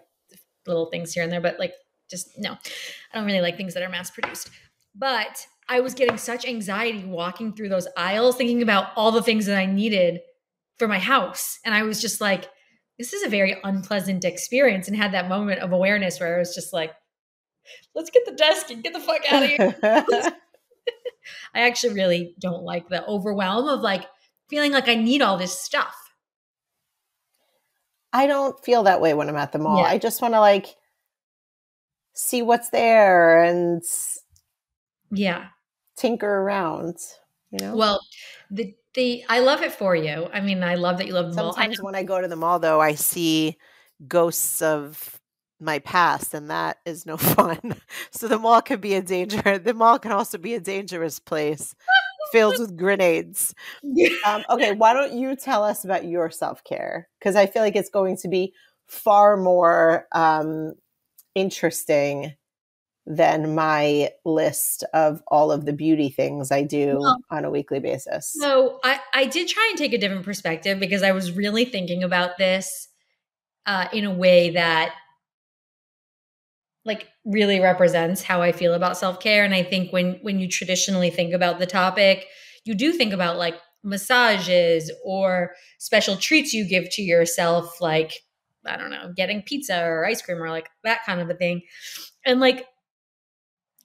little 0.66 0.86
things 0.86 1.12
here 1.12 1.22
and 1.22 1.32
there, 1.32 1.40
but 1.40 1.58
like 1.58 1.74
just 2.10 2.38
no. 2.38 2.52
I 2.52 3.16
don't 3.16 3.26
really 3.26 3.40
like 3.40 3.56
things 3.56 3.74
that 3.74 3.82
are 3.82 3.88
mass 3.88 4.10
produced. 4.10 4.50
But 4.94 5.46
I 5.68 5.80
was 5.80 5.94
getting 5.94 6.16
such 6.16 6.46
anxiety 6.46 7.04
walking 7.04 7.52
through 7.52 7.68
those 7.68 7.86
aisles 7.96 8.36
thinking 8.36 8.62
about 8.62 8.88
all 8.96 9.12
the 9.12 9.22
things 9.22 9.46
that 9.46 9.58
I 9.58 9.66
needed 9.66 10.20
for 10.78 10.88
my 10.88 10.98
house 10.98 11.58
and 11.64 11.74
I 11.74 11.82
was 11.82 12.00
just 12.00 12.20
like 12.20 12.48
this 12.98 13.12
is 13.12 13.22
a 13.22 13.28
very 13.28 13.56
unpleasant 13.62 14.24
experience 14.24 14.88
and 14.88 14.96
had 14.96 15.12
that 15.12 15.28
moment 15.28 15.60
of 15.60 15.72
awareness 15.72 16.18
where 16.18 16.34
I 16.34 16.38
was 16.38 16.54
just 16.54 16.72
like, 16.72 16.92
let's 17.94 18.10
get 18.10 18.24
the 18.24 18.32
desk 18.32 18.70
and 18.70 18.82
get 18.82 18.92
the 18.92 19.00
fuck 19.00 19.20
out 19.30 19.42
of 19.44 19.50
here. 19.50 19.76
I 21.54 21.60
actually 21.60 21.94
really 21.94 22.34
don't 22.40 22.64
like 22.64 22.88
the 22.88 23.06
overwhelm 23.06 23.68
of 23.68 23.80
like 23.80 24.06
feeling 24.48 24.72
like 24.72 24.88
I 24.88 24.94
need 24.94 25.22
all 25.22 25.36
this 25.36 25.58
stuff. 25.58 25.94
I 28.12 28.26
don't 28.26 28.58
feel 28.64 28.84
that 28.84 29.00
way 29.00 29.14
when 29.14 29.28
I'm 29.28 29.36
at 29.36 29.52
the 29.52 29.58
mall. 29.58 29.82
Yeah. 29.82 29.90
I 29.90 29.98
just 29.98 30.22
want 30.22 30.34
to 30.34 30.40
like 30.40 30.74
see 32.14 32.42
what's 32.42 32.70
there 32.70 33.44
and 33.44 33.82
yeah, 35.10 35.48
tinker 35.96 36.26
around. 36.26 36.96
You 37.50 37.58
know. 37.60 37.76
Well, 37.76 38.00
the 38.50 38.74
the 38.98 39.24
I 39.28 39.38
love 39.40 39.62
it 39.62 39.72
for 39.72 39.94
you. 39.94 40.28
I 40.32 40.40
mean, 40.40 40.62
I 40.62 40.74
love 40.74 40.98
that 40.98 41.06
you 41.06 41.14
love 41.14 41.30
the 41.30 41.42
mall. 41.42 41.52
Sometimes 41.52 41.80
when 41.80 41.94
I 41.94 42.02
go 42.02 42.20
to 42.20 42.28
the 42.28 42.36
mall, 42.36 42.58
though, 42.58 42.80
I 42.80 42.94
see 42.94 43.56
ghosts 44.06 44.60
of 44.60 45.20
my 45.60 45.78
past, 45.78 46.34
and 46.34 46.50
that 46.50 46.78
is 46.84 47.06
no 47.06 47.16
fun. 47.16 47.76
so 48.10 48.28
the 48.28 48.38
mall 48.38 48.60
can 48.60 48.80
be 48.80 48.94
a 48.94 49.02
danger. 49.02 49.58
The 49.58 49.74
mall 49.74 49.98
can 49.98 50.12
also 50.12 50.36
be 50.36 50.54
a 50.54 50.60
dangerous 50.60 51.18
place 51.18 51.74
filled 52.32 52.58
with 52.58 52.76
grenades. 52.76 53.54
Um, 54.26 54.44
okay, 54.50 54.72
why 54.72 54.92
don't 54.92 55.14
you 55.14 55.34
tell 55.36 55.64
us 55.64 55.84
about 55.84 56.04
your 56.04 56.30
self 56.30 56.62
care? 56.64 57.08
Because 57.18 57.36
I 57.36 57.46
feel 57.46 57.62
like 57.62 57.76
it's 57.76 57.90
going 57.90 58.16
to 58.18 58.28
be 58.28 58.52
far 58.88 59.36
more 59.36 60.06
um, 60.12 60.74
interesting 61.34 62.34
than 63.10 63.54
my 63.54 64.10
list 64.26 64.84
of 64.92 65.22
all 65.28 65.50
of 65.50 65.64
the 65.64 65.72
beauty 65.72 66.10
things 66.10 66.52
I 66.52 66.62
do 66.62 66.98
well, 67.00 67.16
on 67.30 67.46
a 67.46 67.50
weekly 67.50 67.80
basis. 67.80 68.36
So 68.38 68.80
I, 68.84 69.00
I 69.14 69.24
did 69.24 69.48
try 69.48 69.66
and 69.70 69.78
take 69.78 69.94
a 69.94 69.98
different 69.98 70.26
perspective 70.26 70.78
because 70.78 71.02
I 71.02 71.12
was 71.12 71.32
really 71.32 71.64
thinking 71.64 72.04
about 72.04 72.36
this 72.36 72.88
uh, 73.64 73.88
in 73.94 74.04
a 74.04 74.12
way 74.12 74.50
that 74.50 74.94
like 76.84 77.08
really 77.24 77.60
represents 77.60 78.22
how 78.22 78.42
I 78.42 78.52
feel 78.52 78.74
about 78.74 78.98
self-care. 78.98 79.42
And 79.42 79.54
I 79.54 79.62
think 79.62 79.90
when 79.90 80.18
when 80.20 80.38
you 80.38 80.46
traditionally 80.46 81.08
think 81.08 81.32
about 81.32 81.58
the 81.58 81.66
topic, 81.66 82.26
you 82.64 82.74
do 82.74 82.92
think 82.92 83.14
about 83.14 83.38
like 83.38 83.54
massages 83.82 84.92
or 85.02 85.54
special 85.78 86.16
treats 86.16 86.52
you 86.52 86.68
give 86.68 86.90
to 86.90 87.02
yourself, 87.02 87.80
like 87.80 88.12
I 88.66 88.76
don't 88.76 88.90
know, 88.90 89.14
getting 89.16 89.40
pizza 89.40 89.82
or 89.82 90.04
ice 90.04 90.20
cream 90.20 90.42
or 90.42 90.50
like 90.50 90.68
that 90.84 91.06
kind 91.06 91.22
of 91.22 91.30
a 91.30 91.34
thing. 91.34 91.62
And 92.26 92.38
like 92.38 92.66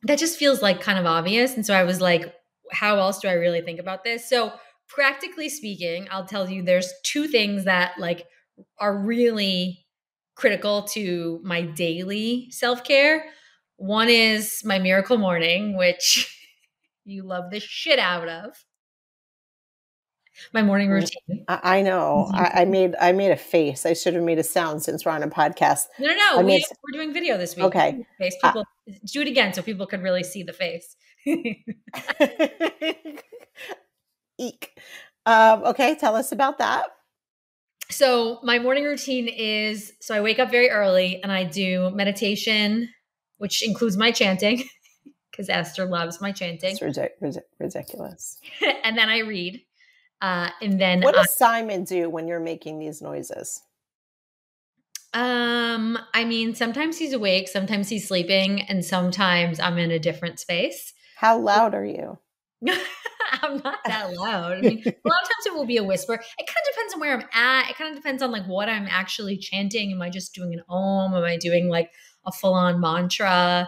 that 0.03 0.19
just 0.19 0.37
feels 0.37 0.61
like 0.61 0.81
kind 0.81 0.99
of 0.99 1.05
obvious. 1.05 1.55
And 1.55 1.65
so 1.65 1.73
I 1.73 1.83
was 1.83 2.01
like, 2.01 2.33
how 2.71 2.97
else 2.97 3.19
do 3.19 3.27
I 3.27 3.33
really 3.33 3.61
think 3.61 3.79
about 3.79 4.03
this? 4.03 4.27
So, 4.27 4.53
practically 4.87 5.49
speaking, 5.49 6.07
I'll 6.11 6.25
tell 6.25 6.49
you 6.49 6.61
there's 6.61 6.91
two 7.03 7.27
things 7.27 7.65
that 7.65 7.97
like 7.97 8.25
are 8.79 8.95
really 8.95 9.85
critical 10.35 10.83
to 10.83 11.39
my 11.43 11.61
daily 11.61 12.47
self 12.51 12.83
care. 12.83 13.25
One 13.77 14.09
is 14.09 14.61
my 14.63 14.79
miracle 14.79 15.17
morning, 15.17 15.77
which 15.77 16.37
you 17.05 17.23
love 17.23 17.51
the 17.51 17.59
shit 17.59 17.99
out 17.99 18.27
of 18.27 18.53
my 20.53 20.61
morning 20.61 20.89
mm, 20.89 20.93
routine. 20.93 21.45
I, 21.47 21.77
I 21.77 21.81
know. 21.81 22.27
Mm-hmm. 22.27 22.35
I, 22.35 22.51
I, 22.61 22.65
made 22.65 22.95
I 22.99 23.11
made 23.11 23.31
a 23.31 23.37
face. 23.37 23.85
I 23.85 23.93
should 23.93 24.13
have 24.13 24.23
made 24.23 24.39
a 24.39 24.43
sound 24.43 24.83
since 24.83 25.05
we're 25.05 25.11
on 25.11 25.23
a 25.23 25.27
podcast. 25.27 25.85
No, 25.99 26.07
no, 26.07 26.41
no. 26.41 26.41
We, 26.41 26.57
are 26.57 26.91
doing 26.91 27.13
video 27.13 27.37
this 27.37 27.55
week. 27.55 27.65
Okay. 27.65 28.05
Face 28.17 28.35
people 28.41 28.61
uh, 28.61 28.93
do 29.05 29.21
it 29.21 29.27
again 29.27 29.53
so 29.53 29.61
people 29.61 29.85
could 29.85 30.01
really 30.01 30.23
see 30.23 30.43
the 30.43 30.53
face. 30.53 30.95
Eek. 34.39 34.77
Um, 35.25 35.63
okay, 35.63 35.95
tell 35.95 36.15
us 36.15 36.31
about 36.31 36.57
that. 36.57 36.87
So 37.89 38.39
my 38.43 38.59
morning 38.59 38.83
routine 38.85 39.27
is 39.27 39.93
so 39.99 40.15
I 40.15 40.21
wake 40.21 40.39
up 40.39 40.49
very 40.49 40.69
early 40.69 41.21
and 41.21 41.31
I 41.31 41.43
do 41.43 41.91
meditation, 41.91 42.89
which 43.37 43.65
includes 43.65 43.97
my 43.97 44.11
chanting 44.11 44.63
because 45.31 45.49
Esther 45.49 45.85
loves 45.85 46.19
my 46.19 46.31
chanting. 46.31 46.71
It's 46.71 46.81
ridiculous. 47.59 48.39
and 48.83 48.97
then 48.97 49.09
I 49.09 49.19
read. 49.19 49.61
Uh, 50.23 50.49
and 50.61 50.79
then 50.79 51.01
what 51.01 51.15
does 51.15 51.25
uh, 51.25 51.35
Simon 51.35 51.83
do 51.83 52.09
when 52.09 52.29
you're 52.29 52.39
making 52.39 52.79
these 52.79 53.01
noises? 53.01 53.61
Um, 55.13 55.99
I 56.13 56.23
mean, 56.23 56.55
sometimes 56.55 56.97
he's 56.97 57.11
awake, 57.11 57.49
sometimes 57.49 57.89
he's 57.89 58.07
sleeping, 58.07 58.61
and 58.61 58.85
sometimes 58.85 59.59
I'm 59.59 59.77
in 59.77 59.91
a 59.91 59.99
different 59.99 60.39
space. 60.39 60.93
How 61.17 61.37
loud 61.37 61.75
are 61.75 61.83
you? 61.85 62.17
I'm 63.41 63.57
not 63.57 63.79
that 63.85 64.13
loud. 64.13 64.53
I 64.53 64.61
mean, 64.61 64.81
a 64.85 65.09
lot 65.09 65.21
of 65.23 65.27
times 65.27 65.45
it 65.45 65.53
will 65.53 65.65
be 65.65 65.75
a 65.75 65.83
whisper. 65.83 66.13
It 66.13 66.47
kind 66.47 66.57
of 66.69 66.73
depends 66.73 66.93
on 66.93 66.99
where 67.01 67.13
I'm 67.17 67.27
at. 67.33 67.69
It 67.69 67.75
kind 67.75 67.89
of 67.89 67.97
depends 67.97 68.23
on 68.23 68.31
like 68.31 68.45
what 68.45 68.69
I'm 68.69 68.87
actually 68.89 69.37
chanting. 69.37 69.91
Am 69.91 70.01
I 70.01 70.09
just 70.09 70.33
doing 70.33 70.53
an 70.53 70.61
om? 70.69 71.13
Am 71.13 71.23
I 71.23 71.35
doing 71.35 71.67
like 71.67 71.91
a 72.25 72.31
full 72.31 72.53
on 72.53 72.79
mantra? 72.79 73.67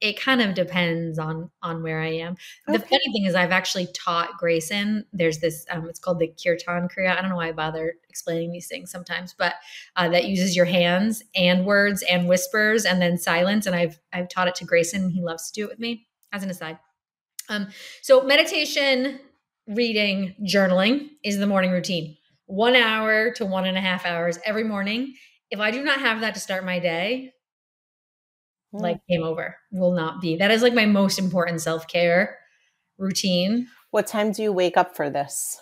It 0.00 0.20
kind 0.20 0.42
of 0.42 0.54
depends 0.54 1.18
on 1.18 1.50
on 1.62 1.82
where 1.82 2.00
I 2.00 2.08
am. 2.08 2.36
Okay. 2.68 2.78
The 2.78 2.84
funny 2.84 3.12
thing 3.12 3.24
is, 3.24 3.34
I've 3.34 3.52
actually 3.52 3.88
taught 3.94 4.36
Grayson. 4.38 5.06
There's 5.12 5.38
this, 5.38 5.64
um, 5.70 5.88
it's 5.88 5.98
called 5.98 6.18
the 6.18 6.28
Kirtan 6.42 6.88
Kriya. 6.88 7.16
I 7.16 7.20
don't 7.20 7.30
know 7.30 7.36
why 7.36 7.48
I 7.48 7.52
bother 7.52 7.94
explaining 8.08 8.52
these 8.52 8.68
things 8.68 8.90
sometimes, 8.90 9.34
but 9.36 9.54
uh, 9.96 10.08
that 10.10 10.26
uses 10.26 10.56
your 10.56 10.66
hands 10.66 11.22
and 11.34 11.64
words 11.64 12.02
and 12.10 12.28
whispers 12.28 12.84
and 12.84 13.00
then 13.00 13.18
silence. 13.18 13.66
And 13.66 13.74
I've 13.74 13.98
I've 14.12 14.28
taught 14.28 14.48
it 14.48 14.54
to 14.56 14.64
Grayson. 14.64 15.10
He 15.10 15.22
loves 15.22 15.50
to 15.50 15.60
do 15.60 15.64
it 15.66 15.70
with 15.70 15.78
me. 15.78 16.06
As 16.32 16.42
an 16.42 16.50
aside, 16.50 16.78
um, 17.48 17.68
so 18.02 18.22
meditation, 18.24 19.20
reading, 19.68 20.34
journaling 20.42 21.10
is 21.22 21.38
the 21.38 21.46
morning 21.46 21.70
routine. 21.70 22.16
One 22.46 22.76
hour 22.76 23.30
to 23.32 23.46
one 23.46 23.66
and 23.66 23.78
a 23.78 23.80
half 23.80 24.06
hours 24.06 24.38
every 24.44 24.64
morning. 24.64 25.14
If 25.50 25.60
I 25.60 25.70
do 25.70 25.84
not 25.84 26.00
have 26.00 26.20
that 26.22 26.34
to 26.34 26.40
start 26.40 26.64
my 26.64 26.78
day, 26.78 27.33
like 28.80 29.00
game 29.08 29.22
over 29.22 29.56
will 29.70 29.92
not 29.92 30.20
be. 30.20 30.36
That 30.36 30.50
is 30.50 30.62
like 30.62 30.74
my 30.74 30.86
most 30.86 31.18
important 31.18 31.60
self-care 31.60 32.38
routine. 32.98 33.68
What 33.90 34.06
time 34.06 34.32
do 34.32 34.42
you 34.42 34.52
wake 34.52 34.76
up 34.76 34.96
for 34.96 35.10
this? 35.10 35.60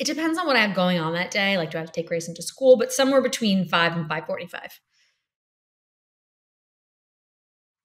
It 0.00 0.06
depends 0.06 0.38
on 0.38 0.46
what 0.46 0.56
i 0.56 0.60
have 0.60 0.76
going 0.76 0.98
on 0.98 1.14
that 1.14 1.30
day. 1.30 1.56
Like 1.56 1.70
do 1.70 1.78
i 1.78 1.80
have 1.80 1.88
to 1.88 1.92
take 1.92 2.08
grace 2.08 2.26
to 2.26 2.42
school? 2.42 2.76
But 2.76 2.92
somewhere 2.92 3.22
between 3.22 3.66
5 3.66 3.96
and 3.96 4.08
5.45 4.08 4.80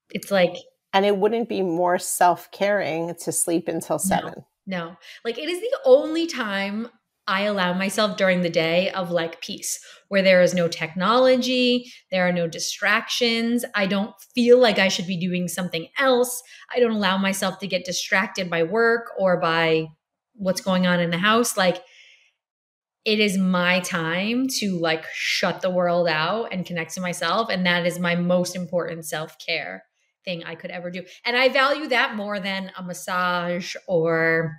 it's 0.09 0.29
like 0.29 0.55
and 0.93 1.05
it 1.05 1.17
wouldn't 1.17 1.49
be 1.49 1.63
more 1.63 1.97
self-caring 1.97 3.15
to 3.23 3.31
sleep 3.31 3.67
until 3.67 3.97
7 3.97 4.33
no, 4.65 4.89
no. 4.89 4.95
Like 5.25 5.37
it 5.37 5.49
is 5.49 5.59
the 5.59 5.75
only 5.85 6.27
time 6.27 6.89
I 7.27 7.43
allow 7.43 7.73
myself 7.73 8.17
during 8.17 8.41
the 8.41 8.49
day 8.49 8.91
of 8.91 9.11
like 9.11 9.41
peace 9.41 9.79
where 10.09 10.21
there 10.21 10.41
is 10.41 10.53
no 10.53 10.67
technology, 10.67 11.91
there 12.11 12.27
are 12.27 12.33
no 12.33 12.47
distractions. 12.47 13.65
I 13.73 13.87
don't 13.87 14.13
feel 14.35 14.59
like 14.59 14.77
I 14.77 14.89
should 14.89 15.07
be 15.07 15.19
doing 15.19 15.47
something 15.47 15.87
else. 15.97 16.43
I 16.73 16.79
don't 16.79 16.91
allow 16.91 17.17
myself 17.17 17.59
to 17.59 17.67
get 17.67 17.85
distracted 17.85 18.49
by 18.49 18.63
work 18.63 19.11
or 19.17 19.39
by 19.39 19.87
what's 20.35 20.61
going 20.61 20.85
on 20.85 20.99
in 20.99 21.09
the 21.11 21.17
house. 21.17 21.57
Like 21.57 21.81
it 23.05 23.19
is 23.19 23.37
my 23.37 23.79
time 23.81 24.47
to 24.47 24.79
like 24.79 25.05
shut 25.13 25.61
the 25.61 25.69
world 25.69 26.07
out 26.07 26.49
and 26.51 26.65
connect 26.65 26.93
to 26.95 27.01
myself. 27.01 27.49
And 27.49 27.65
that 27.65 27.85
is 27.85 27.99
my 27.99 28.15
most 28.15 28.55
important 28.55 29.05
self 29.05 29.37
care 29.39 29.83
thing 30.23 30.43
I 30.45 30.55
could 30.55 30.71
ever 30.71 30.89
do. 30.89 31.03
And 31.25 31.35
I 31.35 31.49
value 31.49 31.87
that 31.89 32.15
more 32.15 32.39
than 32.39 32.71
a 32.77 32.83
massage 32.83 33.75
or 33.87 34.55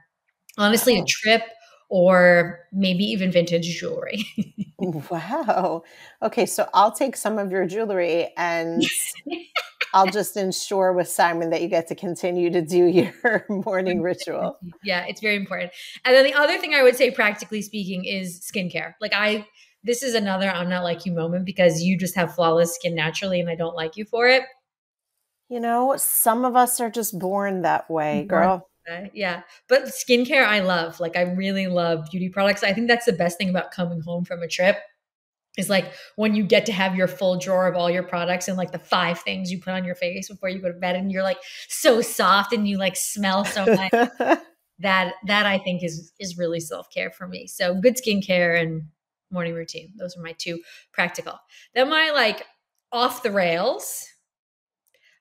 honestly 0.59 0.99
a 0.99 1.05
trip 1.05 1.43
or 1.89 2.61
maybe 2.73 3.05
even 3.05 3.31
vintage 3.31 3.79
jewelry. 3.79 4.27
wow. 4.79 5.83
Okay, 6.23 6.47
so 6.47 6.69
I'll 6.75 6.93
take 6.93 7.17
some 7.17 7.39
of 7.39 7.51
your 7.51 7.67
jewelry 7.67 8.33
and 8.37 8.83
I'll 9.95 10.11
just 10.11 10.37
ensure 10.37 10.93
with 10.93 11.09
Simon 11.09 11.51
that 11.51 11.63
you 11.63 11.69
get 11.69 11.87
to 11.89 11.95
continue 11.95 12.51
to 12.51 12.61
do 12.61 12.87
your 13.23 13.47
morning 13.49 14.03
ritual. 14.03 14.59
Yeah, 14.83 15.05
it's 15.07 15.21
very 15.21 15.37
important. 15.37 15.73
And 16.05 16.15
then 16.15 16.25
the 16.25 16.35
other 16.35 16.59
thing 16.59 16.75
I 16.75 16.83
would 16.83 16.97
say, 16.97 17.11
practically 17.11 17.63
speaking, 17.63 18.05
is 18.05 18.41
skincare. 18.41 18.95
Like, 19.01 19.13
I, 19.15 19.47
this 19.85 20.03
is 20.03 20.15
another 20.15 20.51
I'm 20.51 20.69
not 20.69 20.83
like 20.83 21.07
you 21.07 21.13
moment 21.13 21.45
because 21.45 21.83
you 21.83 21.97
just 21.97 22.17
have 22.17 22.35
flawless 22.35 22.75
skin 22.75 22.95
naturally 22.95 23.39
and 23.39 23.49
I 23.49 23.55
don't 23.55 23.77
like 23.77 23.97
you 23.97 24.05
for 24.05 24.27
it. 24.27 24.43
You 25.49 25.61
know, 25.61 25.95
some 25.99 26.45
of 26.45 26.57
us 26.57 26.81
are 26.81 26.91
just 26.91 27.19
born 27.19 27.63
that 27.63 27.89
way, 27.91 28.25
girl. 28.25 28.69
Yeah. 29.13 29.43
But 29.69 29.85
skincare, 29.85 30.47
I 30.47 30.61
love. 30.61 31.01
Like, 31.01 31.17
I 31.17 31.23
really 31.23 31.67
love 31.67 32.07
beauty 32.11 32.29
products. 32.29 32.63
I 32.63 32.73
think 32.73 32.89
that's 32.89 33.07
the 33.07 33.13
best 33.13 33.39
thing 33.39 33.49
about 33.49 33.71
coming 33.71 34.01
home 34.01 34.25
from 34.25 34.43
a 34.43 34.49
trip 34.49 34.79
is 35.57 35.71
like 35.71 35.93
when 36.17 36.35
you 36.35 36.43
get 36.43 36.67
to 36.67 36.73
have 36.73 36.97
your 36.97 37.07
full 37.07 37.39
drawer 37.39 37.69
of 37.69 37.77
all 37.77 37.91
your 37.91 38.03
products 38.03 38.49
and 38.49 38.57
like 38.57 38.73
the 38.73 38.79
five 38.79 39.21
things 39.21 39.53
you 39.53 39.61
put 39.61 39.73
on 39.73 39.85
your 39.85 39.95
face 39.95 40.29
before 40.29 40.49
you 40.49 40.59
go 40.59 40.69
to 40.73 40.79
bed 40.79 40.97
and 40.97 41.13
you're 41.13 41.23
like 41.23 41.39
so 41.69 42.01
soft 42.01 42.53
and 42.53 42.67
you 42.67 42.77
like 42.79 42.97
smell 42.97 43.45
so 43.45 43.65
nice. 43.93 44.09
that 44.81 45.15
that 45.27 45.47
I 45.47 45.59
think 45.59 45.85
is 45.85 46.13
is 46.19 46.37
really 46.37 46.61
self-care 46.61 47.11
for 47.11 47.29
me. 47.29 47.47
So 47.47 47.75
good 47.75 47.97
skincare 47.97 48.61
and 48.61 48.83
morning 49.31 49.55
routine. 49.55 49.93
Those 49.97 50.17
are 50.17 50.23
my 50.23 50.33
two 50.33 50.61
practical. 50.93 51.39
Then 51.75 51.89
my 51.89 52.11
like 52.11 52.45
off 52.93 53.23
the 53.23 53.31
rails 53.31 54.07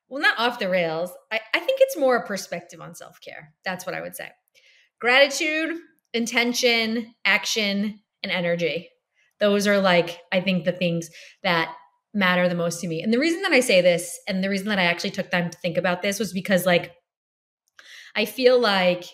well, 0.09 0.21
not 0.21 0.37
off 0.39 0.59
the 0.59 0.69
rails. 0.69 1.11
I, 1.31 1.39
I 1.53 1.59
think 1.59 1.79
it's 1.81 1.97
more 1.97 2.17
a 2.17 2.27
perspective 2.27 2.81
on 2.81 2.95
self 2.95 3.19
care. 3.21 3.53
That's 3.65 3.85
what 3.85 3.95
I 3.95 4.01
would 4.01 4.15
say. 4.15 4.29
Gratitude, 4.99 5.77
intention, 6.13 7.13
action, 7.25 7.99
and 8.21 8.31
energy. 8.31 8.89
Those 9.39 9.67
are 9.67 9.79
like, 9.79 10.19
I 10.31 10.39
think, 10.39 10.65
the 10.65 10.71
things 10.71 11.09
that 11.41 11.73
matter 12.13 12.47
the 12.47 12.55
most 12.55 12.79
to 12.81 12.87
me. 12.87 13.01
And 13.01 13.11
the 13.11 13.19
reason 13.19 13.41
that 13.41 13.51
I 13.51 13.59
say 13.59 13.81
this 13.81 14.19
and 14.27 14.43
the 14.43 14.49
reason 14.49 14.67
that 14.67 14.79
I 14.79 14.83
actually 14.83 15.11
took 15.11 15.31
time 15.31 15.49
to 15.49 15.57
think 15.57 15.77
about 15.77 16.01
this 16.01 16.19
was 16.19 16.31
because, 16.31 16.65
like, 16.65 16.93
I 18.15 18.25
feel 18.25 18.59
like 18.59 19.05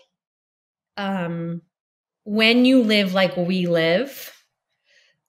um, 0.98 1.62
when 2.26 2.66
you 2.66 2.84
live 2.84 3.14
like 3.14 3.38
we 3.38 3.68
live, 3.68 4.34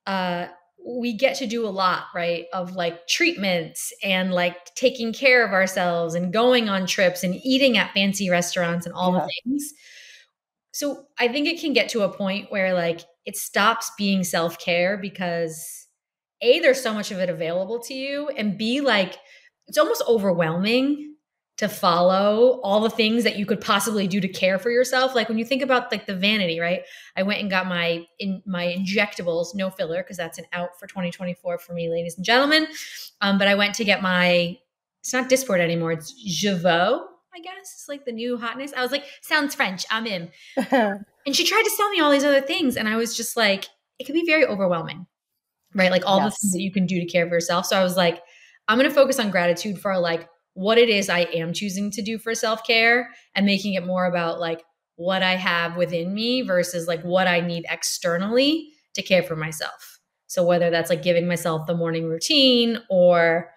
uh, 0.07 0.49
we 0.87 1.13
get 1.13 1.37
to 1.37 1.47
do 1.47 1.67
a 1.67 1.71
lot, 1.71 2.05
right? 2.15 2.47
Of 2.53 2.75
like 2.75 3.07
treatments 3.07 3.93
and 4.03 4.33
like 4.33 4.75
taking 4.75 5.13
care 5.13 5.45
of 5.45 5.53
ourselves 5.53 6.15
and 6.15 6.33
going 6.33 6.69
on 6.69 6.87
trips 6.87 7.23
and 7.23 7.35
eating 7.45 7.77
at 7.77 7.93
fancy 7.93 8.31
restaurants 8.31 8.87
and 8.87 8.95
all 8.95 9.13
yeah. 9.13 9.21
the 9.21 9.31
things. 9.45 9.73
So 10.73 11.07
I 11.19 11.29
think 11.29 11.47
it 11.47 11.61
can 11.61 11.73
get 11.73 11.91
to 11.91 12.03
a 12.03 12.09
point 12.09 12.51
where 12.51 12.75
like 12.75 13.01
it 13.27 13.37
stops 13.37 13.91
being 13.99 14.25
self 14.25 14.59
care 14.59 14.97
because 14.97 15.87
A, 16.41 16.61
there's 16.61 16.83
so 16.83 16.95
much 16.95 17.11
of 17.11 17.19
it 17.19 17.29
available 17.29 17.81
to 17.81 17.95
you, 17.95 18.29
and 18.29 18.57
B, 18.57 18.81
like 18.81 19.17
it's 19.67 19.79
almost 19.79 20.03
overwhelming 20.09 21.10
to 21.61 21.69
follow 21.69 22.59
all 22.63 22.81
the 22.81 22.89
things 22.89 23.23
that 23.23 23.37
you 23.37 23.45
could 23.45 23.61
possibly 23.61 24.09
do 24.09 24.19
to 24.19 24.29
care 24.29 24.59
for 24.59 24.71
yourself. 24.71 25.15
Like 25.15 25.29
when 25.29 25.37
you 25.37 25.45
think 25.45 25.61
about 25.61 25.93
like 25.93 26.07
the 26.07 26.17
vanity 26.17 26.59
right? 26.59 26.85
I 27.19 27.23
went 27.23 27.39
and 27.39 27.51
got 27.51 27.67
my 27.67 28.07
in 28.19 28.43
my 28.47 28.65
injectables 28.65 29.55
no 29.55 29.69
filler 29.69 30.03
because 30.03 30.17
that's 30.17 30.39
an 30.39 30.47
out 30.55 30.79
for 30.79 30.87
2024 30.87 31.59
for 31.59 31.75
me 31.75 31.91
ladies 31.91 32.17
and 32.17 32.25
gentlemen. 32.25 32.67
Um, 33.21 33.37
but 33.37 33.47
i 33.47 33.55
went 33.55 33.75
to 33.75 33.85
get 33.85 34.01
my 34.01 34.57
it's 35.01 35.13
not 35.13 35.29
Dysport 35.29 35.61
anymore 35.61 35.93
it's 35.93 36.15
Jeuveau 36.27 37.05
i 37.35 37.41
guess 37.41 37.75
it's 37.75 37.89
like 37.91 38.07
the 38.07 38.13
new 38.13 38.39
hotness. 38.39 38.73
I 38.75 38.81
was 38.81 38.91
like 38.91 39.05
sounds 39.21 39.55
french 39.55 39.85
i'm 39.91 40.07
in. 40.07 40.31
And 41.27 41.37
she 41.37 41.45
tried 41.45 41.65
to 41.65 41.71
sell 41.71 41.91
me 41.91 42.01
all 42.01 42.11
these 42.11 42.25
other 42.25 42.41
things 42.41 42.79
and 42.79 42.89
i 42.89 42.97
was 42.97 43.15
just 43.15 43.37
like 43.37 43.67
it 43.99 44.07
can 44.07 44.15
be 44.15 44.25
very 44.25 44.47
overwhelming 44.47 45.07
right? 45.75 45.91
Like 45.91 46.05
all 46.07 46.19
yes. 46.19 46.33
the 46.33 46.39
things 46.41 46.53
that 46.55 46.63
you 46.63 46.73
can 46.73 46.87
do 46.87 46.99
to 46.99 47.07
care 47.07 47.29
for 47.29 47.35
yourself. 47.35 47.67
So 47.67 47.79
i 47.79 47.83
was 47.83 47.99
like 47.99 48.23
i'm 48.67 48.79
going 48.79 48.89
to 48.89 48.95
focus 48.95 49.19
on 49.19 49.31
gratitude 49.31 49.79
for 49.79 49.99
like 49.99 50.27
what 50.61 50.77
it 50.77 50.91
is 50.91 51.09
I 51.09 51.21
am 51.21 51.55
choosing 51.55 51.91
to 51.93 52.03
do 52.03 52.19
for 52.19 52.35
self 52.35 52.67
care 52.67 53.09
and 53.35 53.47
making 53.47 53.73
it 53.73 53.87
more 53.87 54.05
about 54.05 54.41
like 54.41 54.63
what 54.97 55.23
I 55.23 55.37
have 55.37 55.75
within 55.75 56.13
me 56.13 56.43
versus 56.43 56.87
like 56.87 57.01
what 57.01 57.27
I 57.27 57.41
need 57.41 57.65
externally 57.71 58.69
to 58.95 59.01
care 59.01 59.23
for 59.23 59.37
myself. 59.37 59.99
So 60.27 60.45
whether 60.45 60.69
that's 60.69 60.91
like 60.91 61.03
giving 61.03 61.27
myself 61.27 61.67
the 61.67 61.75
morning 61.75 62.07
routine 62.07 62.77
or 62.91 63.51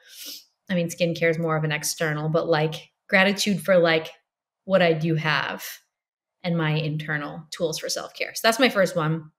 I 0.69 0.75
mean 0.75 0.87
skincare 0.87 1.29
is 1.29 1.37
more 1.37 1.57
of 1.57 1.65
an 1.65 1.73
external, 1.73 2.29
but 2.29 2.47
like 2.47 2.75
gratitude 3.09 3.61
for 3.61 3.77
like 3.77 4.09
what 4.63 4.81
I 4.81 4.93
do 4.93 5.15
have 5.15 5.65
and 6.41 6.57
my 6.57 6.71
internal 6.71 7.43
tools 7.51 7.79
for 7.79 7.89
self-care. 7.89 8.31
So 8.33 8.47
that's 8.47 8.59
my 8.59 8.69
first 8.69 8.95
one. 8.95 9.29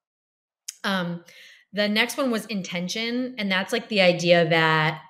Um 0.84 1.24
the 1.72 1.88
next 1.88 2.18
one 2.18 2.30
was 2.30 2.44
intention 2.44 3.36
and 3.38 3.50
that's 3.50 3.72
like 3.72 3.88
the 3.88 4.02
idea 4.02 4.46
that 4.50 5.00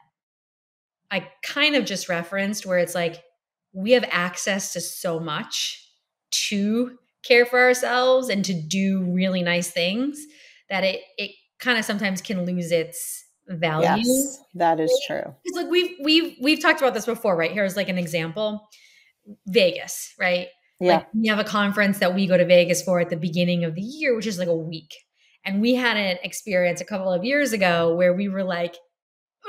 I 1.14 1.28
kind 1.44 1.76
of 1.76 1.84
just 1.84 2.08
referenced 2.08 2.66
where 2.66 2.78
it's 2.78 2.94
like 2.94 3.22
we 3.72 3.92
have 3.92 4.04
access 4.10 4.72
to 4.72 4.80
so 4.80 5.20
much 5.20 5.80
to 6.48 6.98
care 7.24 7.46
for 7.46 7.60
ourselves 7.60 8.28
and 8.28 8.44
to 8.44 8.52
do 8.52 9.04
really 9.04 9.42
nice 9.42 9.70
things 9.70 10.18
that 10.68 10.82
it 10.82 11.02
it 11.16 11.30
kind 11.60 11.78
of 11.78 11.84
sometimes 11.84 12.20
can 12.20 12.44
lose 12.44 12.72
its 12.72 13.24
value. 13.46 14.02
Yes, 14.02 14.38
that 14.54 14.80
is 14.80 14.92
true. 15.06 15.22
It's 15.44 15.56
like 15.56 15.70
we've 15.70 15.92
we've 16.02 16.36
we've 16.42 16.60
talked 16.60 16.80
about 16.80 16.94
this 16.94 17.06
before, 17.06 17.36
right? 17.36 17.52
Here's 17.52 17.76
like 17.76 17.88
an 17.88 17.98
example. 17.98 18.68
Vegas, 19.46 20.12
right? 20.18 20.48
Yeah. 20.80 20.96
Like 20.96 21.06
we 21.14 21.28
have 21.28 21.38
a 21.38 21.44
conference 21.44 22.00
that 22.00 22.12
we 22.12 22.26
go 22.26 22.36
to 22.36 22.44
Vegas 22.44 22.82
for 22.82 22.98
at 22.98 23.08
the 23.08 23.16
beginning 23.16 23.62
of 23.62 23.76
the 23.76 23.82
year, 23.82 24.16
which 24.16 24.26
is 24.26 24.36
like 24.36 24.48
a 24.48 24.56
week. 24.56 24.92
And 25.44 25.60
we 25.60 25.74
had 25.74 25.96
an 25.96 26.18
experience 26.24 26.80
a 26.80 26.84
couple 26.84 27.12
of 27.12 27.22
years 27.22 27.52
ago 27.52 27.94
where 27.94 28.12
we 28.12 28.28
were 28.28 28.42
like, 28.42 28.74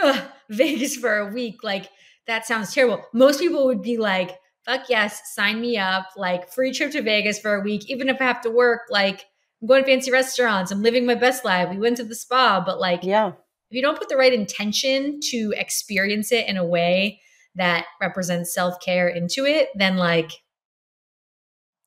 Vegas 0.50 0.96
for 0.96 1.18
a 1.18 1.34
week. 1.34 1.64
Like, 1.64 1.90
that 2.28 2.46
sounds 2.46 2.74
terrible. 2.74 3.04
Most 3.14 3.40
people 3.40 3.66
would 3.66 3.82
be 3.82 3.98
like, 3.98 4.38
fuck 4.66 4.90
yes, 4.90 5.34
sign 5.34 5.62
me 5.62 5.78
up. 5.78 6.08
Like, 6.16 6.52
free 6.52 6.72
trip 6.72 6.92
to 6.92 7.02
Vegas 7.02 7.40
for 7.40 7.56
a 7.56 7.62
week, 7.62 7.90
even 7.90 8.10
if 8.10 8.22
I 8.22 8.26
have 8.26 8.42
to 8.42 8.50
work. 8.50 8.82
Like, 8.90 9.26
I'm 9.62 9.68
going 9.68 9.84
to 9.84 9.90
fancy 9.90 10.12
restaurants. 10.12 10.72
I'm 10.72 10.82
living 10.82 11.06
my 11.06 11.16
best 11.16 11.46
life. 11.46 11.70
We 11.70 11.78
went 11.78 11.98
to 11.98 12.04
the 12.04 12.16
spa, 12.16 12.64
but 12.66 12.80
like, 12.80 13.04
yeah. 13.04 13.32
If 13.72 13.76
you 13.76 13.82
don't 13.82 13.98
put 13.98 14.10
the 14.10 14.18
right 14.18 14.34
intention 14.34 15.20
to 15.32 15.54
experience 15.58 16.32
it 16.32 16.48
in 16.48 16.56
a 16.56 16.64
way 16.64 17.20
that 17.56 17.86
represents 18.00 18.54
self 18.54 18.80
care 18.80 19.08
into 19.08 19.46
it, 19.46 19.70
then 19.76 19.98
like 19.98 20.32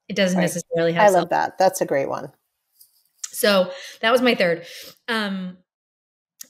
it 0.08 0.16
doesn't 0.16 0.38
right. 0.38 0.42
necessarily 0.42 0.92
have. 0.92 1.06
I 1.06 1.10
love 1.10 1.28
that. 1.28 1.56
That's 1.58 1.80
a 1.80 1.86
great 1.86 2.08
one. 2.08 2.32
So 3.30 3.70
that 4.00 4.10
was 4.10 4.22
my 4.22 4.34
third. 4.34 4.66
Um, 5.06 5.58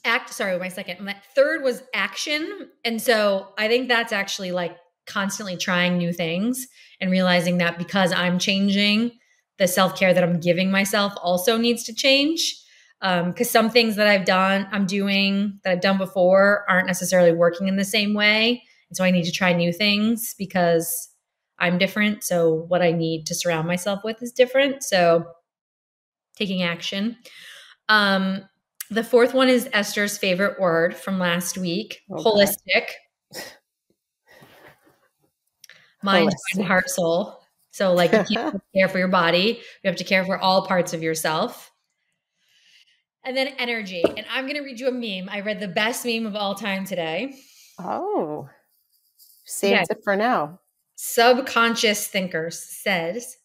act 0.08 0.32
sorry 0.32 0.58
my 0.58 0.68
second. 0.68 1.04
My 1.04 1.16
third 1.34 1.62
was 1.62 1.82
action. 1.94 2.70
And 2.84 3.00
so 3.00 3.48
i 3.58 3.68
think 3.68 3.88
that's 3.88 4.12
actually 4.12 4.50
like 4.50 4.76
constantly 5.06 5.56
trying 5.56 5.96
new 5.98 6.12
things 6.12 6.66
and 7.00 7.10
realizing 7.10 7.58
that 7.58 7.78
because 7.78 8.12
i'm 8.12 8.38
changing 8.38 9.12
the 9.58 9.68
self-care 9.68 10.12
that 10.12 10.24
i'm 10.24 10.40
giving 10.40 10.70
myself 10.70 11.12
also 11.22 11.56
needs 11.56 11.84
to 11.84 11.94
change. 11.94 12.40
Because 13.00 13.24
um, 13.26 13.44
some 13.44 13.70
things 13.70 13.94
that 13.96 14.08
i've 14.08 14.24
done 14.24 14.66
i'm 14.72 14.86
doing 14.86 15.60
that 15.62 15.72
i've 15.72 15.80
done 15.80 15.98
before 15.98 16.64
aren't 16.68 16.88
necessarily 16.88 17.32
working 17.32 17.68
in 17.68 17.76
the 17.76 17.84
same 17.84 18.14
way. 18.14 18.62
And 18.88 18.96
so 18.96 19.04
i 19.04 19.10
need 19.10 19.24
to 19.24 19.32
try 19.32 19.52
new 19.52 19.72
things 19.72 20.34
because 20.36 21.08
i'm 21.58 21.78
different. 21.78 22.24
So 22.24 22.64
what 22.68 22.82
i 22.82 22.90
need 22.90 23.26
to 23.26 23.34
surround 23.34 23.68
myself 23.68 24.00
with 24.04 24.22
is 24.22 24.32
different. 24.32 24.82
So 24.82 25.26
taking 26.36 26.62
action. 26.62 27.16
Um 27.88 28.48
the 28.90 29.04
fourth 29.04 29.34
one 29.34 29.48
is 29.48 29.68
Esther's 29.72 30.16
favorite 30.18 30.58
word 30.58 30.94
from 30.94 31.18
last 31.18 31.58
week 31.58 32.00
oh, 32.10 32.14
okay. 32.14 32.24
holistic. 32.24 33.42
Mind, 36.02 36.32
holistic. 36.56 36.66
heart, 36.66 36.88
soul. 36.88 37.40
So, 37.70 37.92
like, 37.92 38.12
you 38.12 38.36
can't 38.36 38.62
care 38.74 38.88
for 38.88 38.98
your 38.98 39.08
body, 39.08 39.60
you 39.82 39.88
have 39.88 39.96
to 39.96 40.04
care 40.04 40.24
for 40.24 40.38
all 40.38 40.66
parts 40.66 40.92
of 40.94 41.02
yourself. 41.02 41.70
And 43.24 43.36
then 43.36 43.48
energy. 43.58 44.02
And 44.04 44.24
I'm 44.30 44.44
going 44.44 44.56
to 44.56 44.62
read 44.62 44.80
you 44.80 44.88
a 44.88 44.92
meme. 44.92 45.28
I 45.28 45.40
read 45.40 45.60
the 45.60 45.68
best 45.68 46.06
meme 46.06 46.24
of 46.24 46.34
all 46.34 46.54
time 46.54 46.84
today. 46.84 47.34
Oh, 47.78 48.48
saved 49.44 49.72
yeah. 49.72 49.84
it 49.90 49.98
for 50.02 50.16
now. 50.16 50.60
Subconscious 50.96 52.08
Thinkers 52.08 52.58
says, 52.58 53.36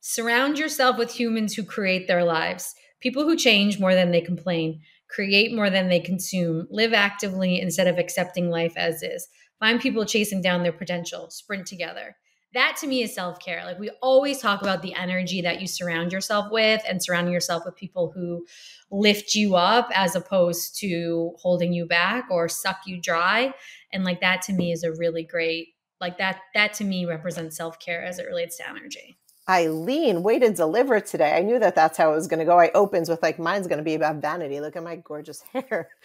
surround 0.00 0.58
yourself 0.58 0.96
with 0.96 1.12
humans 1.12 1.54
who 1.54 1.62
create 1.62 2.08
their 2.08 2.24
lives. 2.24 2.74
People 3.00 3.24
who 3.24 3.36
change 3.36 3.80
more 3.80 3.94
than 3.94 4.10
they 4.10 4.20
complain, 4.20 4.80
create 5.08 5.54
more 5.54 5.70
than 5.70 5.88
they 5.88 6.00
consume, 6.00 6.66
live 6.70 6.92
actively 6.92 7.60
instead 7.60 7.86
of 7.86 7.98
accepting 7.98 8.50
life 8.50 8.74
as 8.76 9.02
is, 9.02 9.28
find 9.58 9.80
people 9.80 10.04
chasing 10.04 10.42
down 10.42 10.62
their 10.62 10.72
potential, 10.72 11.30
sprint 11.30 11.66
together. 11.66 12.16
That 12.52 12.76
to 12.80 12.88
me 12.88 13.02
is 13.02 13.14
self 13.14 13.38
care. 13.38 13.64
Like 13.64 13.78
we 13.78 13.90
always 14.02 14.40
talk 14.40 14.60
about 14.60 14.82
the 14.82 14.94
energy 14.94 15.40
that 15.42 15.60
you 15.60 15.68
surround 15.68 16.12
yourself 16.12 16.50
with 16.50 16.82
and 16.88 17.02
surrounding 17.02 17.32
yourself 17.32 17.64
with 17.64 17.76
people 17.76 18.10
who 18.12 18.44
lift 18.90 19.36
you 19.36 19.54
up 19.54 19.88
as 19.94 20.16
opposed 20.16 20.76
to 20.80 21.32
holding 21.38 21.72
you 21.72 21.86
back 21.86 22.26
or 22.28 22.48
suck 22.48 22.80
you 22.86 23.00
dry. 23.00 23.54
And 23.92 24.04
like 24.04 24.20
that 24.20 24.42
to 24.42 24.52
me 24.52 24.72
is 24.72 24.82
a 24.82 24.92
really 24.92 25.22
great, 25.22 25.68
like 26.00 26.18
that, 26.18 26.40
that 26.54 26.72
to 26.74 26.84
me 26.84 27.04
represents 27.06 27.56
self 27.56 27.78
care 27.78 28.02
as 28.02 28.18
it 28.18 28.26
relates 28.26 28.56
to 28.56 28.68
energy. 28.68 29.19
Eileen, 29.50 30.22
way 30.22 30.38
to 30.38 30.52
deliver 30.52 31.00
today. 31.00 31.36
I 31.36 31.42
knew 31.42 31.58
that 31.58 31.74
that's 31.74 31.98
how 31.98 32.12
it 32.12 32.14
was 32.14 32.28
going 32.28 32.38
to 32.38 32.44
go. 32.44 32.58
I 32.58 32.70
opens 32.70 33.08
with 33.08 33.20
like, 33.20 33.40
mine's 33.40 33.66
going 33.66 33.78
to 33.78 33.84
be 33.84 33.94
about 33.94 34.16
vanity. 34.16 34.60
Look 34.60 34.76
at 34.76 34.84
my 34.84 34.96
gorgeous 34.96 35.42
hair. 35.52 35.88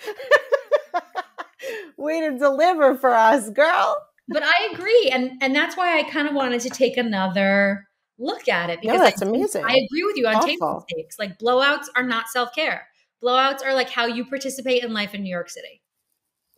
way 1.98 2.22
to 2.22 2.40
deliver 2.40 2.98
for 2.98 3.14
us, 3.14 3.52
girl. 3.52 3.98
But 4.28 4.42
I 4.44 4.72
agree, 4.74 5.12
and 5.14 5.34
and 5.42 5.56
that's 5.56 5.78
why 5.78 6.00
I 6.00 6.04
kind 6.10 6.28
of 6.28 6.34
wanted 6.34 6.62
to 6.62 6.72
take 6.72 6.98
another 6.98 7.88
look 8.18 8.48
at 8.48 8.72
it 8.72 8.82
because 8.82 8.98
no, 8.98 9.04
that's 9.04 9.22
I, 9.22 9.28
amazing. 9.28 9.64
I 9.64 9.74
agree 9.74 10.04
with 10.04 10.18
you 10.18 10.28
on 10.28 10.38
Awful. 10.38 10.48
table 10.48 10.86
stakes. 10.90 11.20
Like 11.20 11.38
blowouts 11.38 11.86
are 11.96 12.04
not 12.04 12.30
self 12.30 12.56
care. 12.56 12.88
Blowouts 13.24 13.64
are 13.64 13.76
like 13.76 13.90
how 13.90 14.08
you 14.08 14.26
participate 14.26 14.84
in 14.84 14.94
life 14.94 15.14
in 15.14 15.22
New 15.22 15.30
York 15.30 15.52
City. 15.52 15.84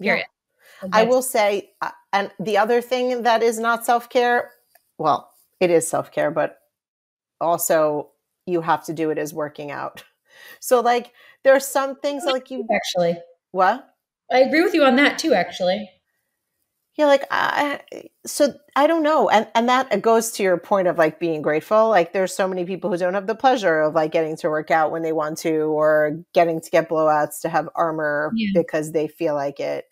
Period. 0.01 0.25
Yeah. 0.81 0.89
I 0.93 1.03
will 1.03 1.21
say, 1.21 1.71
uh, 1.81 1.91
and 2.13 2.31
the 2.39 2.57
other 2.57 2.81
thing 2.81 3.23
that 3.23 3.43
is 3.43 3.59
not 3.59 3.85
self 3.85 4.09
care, 4.09 4.51
well, 4.97 5.29
it 5.59 5.69
is 5.69 5.85
self 5.85 6.11
care, 6.11 6.31
but 6.31 6.59
also 7.39 8.09
you 8.45 8.61
have 8.61 8.85
to 8.85 8.93
do 8.93 9.09
it 9.09 9.17
as 9.17 9.33
working 9.33 9.71
out. 9.71 10.03
So 10.59 10.81
like 10.81 11.13
there 11.43 11.55
are 11.55 11.59
some 11.59 11.95
things 11.95 12.23
like 12.23 12.51
you 12.51 12.65
actually 12.71 13.17
what? 13.51 13.89
I 14.31 14.41
agree 14.41 14.61
with 14.61 14.75
you 14.75 14.83
on 14.83 14.95
that 14.97 15.17
too 15.17 15.33
actually. 15.33 15.89
Yeah, 16.97 17.05
like 17.05 17.25
I 17.29 17.81
so 18.25 18.55
I 18.75 18.87
don't 18.87 19.03
know. 19.03 19.29
And 19.29 19.47
and 19.53 19.69
that 19.69 20.01
goes 20.01 20.31
to 20.33 20.43
your 20.43 20.57
point 20.57 20.87
of 20.87 20.97
like 20.97 21.19
being 21.19 21.43
grateful. 21.43 21.89
Like 21.89 22.11
there's 22.11 22.35
so 22.35 22.47
many 22.47 22.65
people 22.65 22.89
who 22.89 22.97
don't 22.97 23.13
have 23.13 23.27
the 23.27 23.35
pleasure 23.35 23.81
of 23.81 23.93
like 23.93 24.11
getting 24.11 24.35
to 24.37 24.49
work 24.49 24.71
out 24.71 24.91
when 24.91 25.03
they 25.03 25.11
want 25.11 25.37
to 25.39 25.51
or 25.51 26.19
getting 26.33 26.59
to 26.59 26.69
get 26.71 26.89
blowouts 26.89 27.41
to 27.41 27.49
have 27.49 27.69
armor 27.75 28.31
yeah. 28.35 28.49
because 28.55 28.91
they 28.91 29.07
feel 29.07 29.35
like 29.35 29.59
it. 29.59 29.85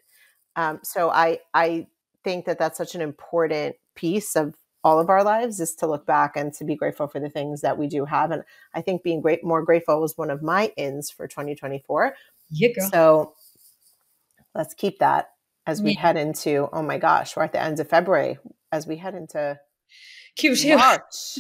Um, 0.56 0.80
so 0.84 1.12
I 1.12 1.40
I 1.54 1.86
think 2.24 2.46
that 2.46 2.58
that's 2.58 2.78
such 2.78 2.96
an 2.96 3.02
important 3.02 3.76
piece 3.96 4.36
of 4.36 4.56
all 4.86 5.00
of 5.00 5.10
our 5.10 5.24
lives 5.24 5.60
is 5.60 5.74
to 5.74 5.88
look 5.88 6.06
back 6.06 6.38
and 6.38 6.54
to 6.54 6.64
be 6.64 6.76
grateful 6.76 7.08
for 7.08 7.20
the 7.20 7.28
things 7.28 7.62
that 7.62 7.76
we 7.76 7.88
do 7.88 8.06
have. 8.06 8.30
And 8.30 8.44
I 8.76 8.82
think 8.82 9.02
being 9.02 9.20
great, 9.20 9.44
more 9.44 9.64
grateful 9.64 10.00
was 10.00 10.16
one 10.16 10.30
of 10.30 10.44
my 10.44 10.72
ins 10.78 11.10
for 11.10 11.28
2024. 11.28 12.14
Yeah, 12.52 12.70
girl. 12.70 12.90
So 12.92 13.34
let's 14.54 14.76
keep 14.76 15.00
that 15.00 15.32
as 15.66 15.82
we 15.82 15.94
yeah. 15.94 16.02
head 16.02 16.18
into, 16.18 16.70
oh 16.72 16.84
my 16.84 17.00
gosh, 17.00 17.36
we're 17.36 17.42
at 17.42 17.52
the 17.52 17.60
end 17.60 17.80
of 17.80 17.90
February 17.90 18.38
as 18.72 18.86
we 18.86 18.98
head 18.98 19.16
into 19.16 19.60
Q2. 20.40 20.78
March. 20.78 21.40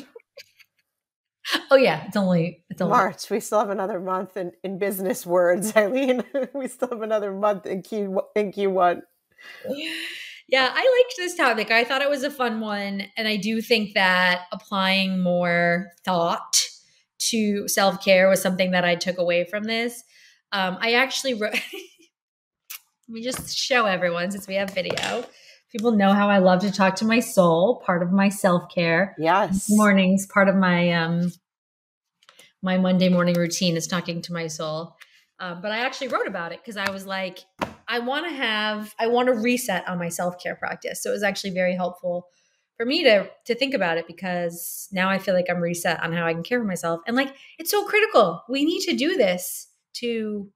Oh 1.69 1.75
yeah, 1.75 2.05
it's 2.07 2.17
only 2.17 2.63
it's 2.71 2.81
only 2.81 2.91
March. 2.91 3.29
We 3.29 3.39
still 3.39 3.59
have 3.59 3.69
another 3.69 3.99
month 3.99 4.35
in, 4.35 4.53
in 4.63 4.79
business 4.79 5.23
words, 5.23 5.71
Eileen. 5.77 6.23
we 6.55 6.67
still 6.67 6.87
have 6.87 7.03
another 7.03 7.31
month 7.31 7.67
in 7.67 7.83
Q 7.83 8.21
in 8.35 8.51
Q 8.51 8.71
one. 8.71 9.03
Yeah, 10.47 10.69
I 10.71 11.03
liked 11.03 11.15
this 11.17 11.35
topic. 11.35 11.71
I 11.71 11.83
thought 11.83 12.01
it 12.01 12.09
was 12.09 12.23
a 12.23 12.29
fun 12.29 12.59
one, 12.59 13.03
and 13.17 13.27
I 13.27 13.35
do 13.35 13.61
think 13.61 13.95
that 13.95 14.43
applying 14.51 15.21
more 15.21 15.87
thought 16.03 16.61
to 17.29 17.67
self 17.67 18.03
care 18.03 18.29
was 18.29 18.41
something 18.41 18.71
that 18.71 18.85
I 18.85 18.95
took 18.95 19.17
away 19.17 19.45
from 19.45 19.63
this. 19.63 20.03
Um, 20.51 20.77
I 20.79 20.93
actually 20.93 21.33
wrote. 21.33 21.53
Let 23.07 23.13
me 23.13 23.23
just 23.23 23.55
show 23.55 23.85
everyone 23.85 24.31
since 24.31 24.47
we 24.47 24.55
have 24.55 24.71
video. 24.71 25.25
People 25.71 25.91
know 25.91 26.13
how 26.13 26.27
I 26.27 26.39
love 26.39 26.61
to 26.61 26.71
talk 26.71 26.95
to 26.95 27.05
my 27.05 27.19
soul, 27.19 27.83
part 27.85 28.01
of 28.01 28.11
my 28.11 28.29
self 28.29 28.63
care. 28.73 29.15
Yes, 29.19 29.67
mornings, 29.69 30.25
part 30.25 30.47
of 30.47 30.55
my 30.55 30.91
um, 30.91 31.31
my 32.61 32.77
Monday 32.77 33.09
morning 33.09 33.35
routine 33.35 33.77
is 33.77 33.85
talking 33.87 34.21
to 34.23 34.33
my 34.33 34.47
soul. 34.47 34.95
Uh, 35.39 35.55
but 35.55 35.71
I 35.71 35.79
actually 35.79 36.07
wrote 36.07 36.27
about 36.27 36.51
it 36.51 36.59
because 36.61 36.77
I 36.77 36.89
was 36.91 37.05
like, 37.05 37.39
I 37.87 37.99
want 37.99 38.27
to 38.27 38.33
have, 38.33 38.95
I 38.99 39.07
want 39.07 39.27
to 39.27 39.33
reset 39.33 39.87
on 39.87 39.99
my 39.99 40.09
self 40.09 40.41
care 40.41 40.55
practice. 40.55 41.03
So 41.03 41.09
it 41.09 41.13
was 41.13 41.23
actually 41.23 41.51
very 41.51 41.75
helpful 41.75 42.27
for 42.77 42.85
me 42.85 43.03
to 43.03 43.29
to 43.45 43.55
think 43.55 43.73
about 43.73 43.97
it 43.97 44.07
because 44.07 44.87
now 44.91 45.09
I 45.09 45.17
feel 45.17 45.33
like 45.33 45.45
I'm 45.49 45.61
reset 45.61 46.01
on 46.03 46.13
how 46.13 46.25
I 46.25 46.33
can 46.33 46.43
care 46.43 46.59
for 46.59 46.65
myself. 46.65 47.01
And 47.07 47.15
like, 47.15 47.35
it's 47.57 47.71
so 47.71 47.85
critical. 47.85 48.43
We 48.49 48.65
need 48.65 48.81
to 48.81 48.95
do 48.95 49.15
this 49.15 49.67
to 49.95 50.49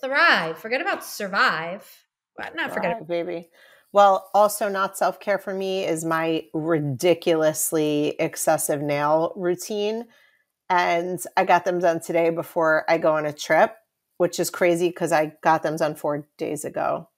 thrive. 0.00 0.58
Forget 0.58 0.80
about 0.80 1.04
survive. 1.04 1.88
But 2.36 2.54
not 2.56 2.72
forget 2.72 2.92
about 2.92 3.08
baby. 3.08 3.50
Well, 3.92 4.30
also 4.32 4.68
not 4.68 4.96
self 4.96 5.20
care 5.20 5.38
for 5.38 5.52
me 5.52 5.84
is 5.84 6.04
my 6.04 6.44
ridiculously 6.54 8.16
excessive 8.18 8.80
nail 8.80 9.32
routine. 9.36 10.06
And 10.70 11.20
I 11.36 11.44
got 11.44 11.66
them 11.66 11.80
done 11.80 12.00
today 12.00 12.30
before 12.30 12.84
I 12.88 12.96
go 12.96 13.14
on 13.14 13.26
a 13.26 13.32
trip 13.32 13.74
which 14.22 14.38
is 14.38 14.50
crazy 14.50 14.86
because 14.86 15.10
I 15.10 15.32
got 15.42 15.64
them 15.64 15.74
done 15.74 15.96
four 15.96 16.24
days 16.38 16.64
ago. 16.64 17.08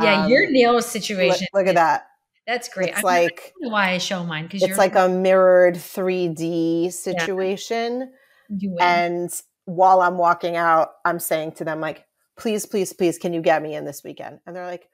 Yeah, 0.00 0.22
um, 0.22 0.30
your 0.30 0.48
nail 0.48 0.80
situation. 0.80 1.48
Look, 1.52 1.66
look, 1.66 1.66
at 1.66 1.74
that. 1.74 2.06
That's 2.46 2.68
great. 2.68 2.90
It's 2.90 2.98
I'm 2.98 3.02
like 3.02 3.54
why 3.60 3.90
I 3.90 3.98
show 3.98 4.22
mine 4.22 4.44
because 4.44 4.62
it's 4.62 4.78
like 4.78 4.94
a 4.94 5.08
mirrored 5.08 5.74
3D 5.74 6.92
situation. 6.92 8.12
Yeah. 8.48 8.70
And 8.78 9.30
while 9.64 10.00
I'm 10.00 10.16
walking 10.16 10.54
out, 10.54 10.90
I'm 11.04 11.18
saying 11.18 11.52
to 11.56 11.64
them 11.64 11.80
like, 11.80 12.06
"Please, 12.38 12.66
please, 12.66 12.92
please, 12.92 13.18
can 13.18 13.32
you 13.32 13.42
get 13.42 13.60
me 13.60 13.74
in 13.74 13.84
this 13.84 14.04
weekend?" 14.04 14.38
And 14.46 14.54
they're 14.54 14.64
like, 14.64 14.88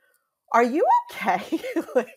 "Are 0.51 0.65
you 0.65 0.87
okay?" 1.13 1.61
like, 1.95 2.17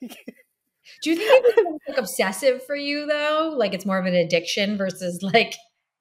do 1.04 1.10
you 1.10 1.18
think 1.18 1.46
it's 1.50 1.90
like 1.90 1.98
obsessive 1.98 2.66
for 2.66 2.78
you 2.78 3.08
though? 3.08 3.54
Like 3.58 3.74
it's 3.74 3.86
more 3.86 4.00
of 4.00 4.06
an 4.06 4.16
addiction 4.16 4.78
versus 4.78 5.22
like 5.22 5.54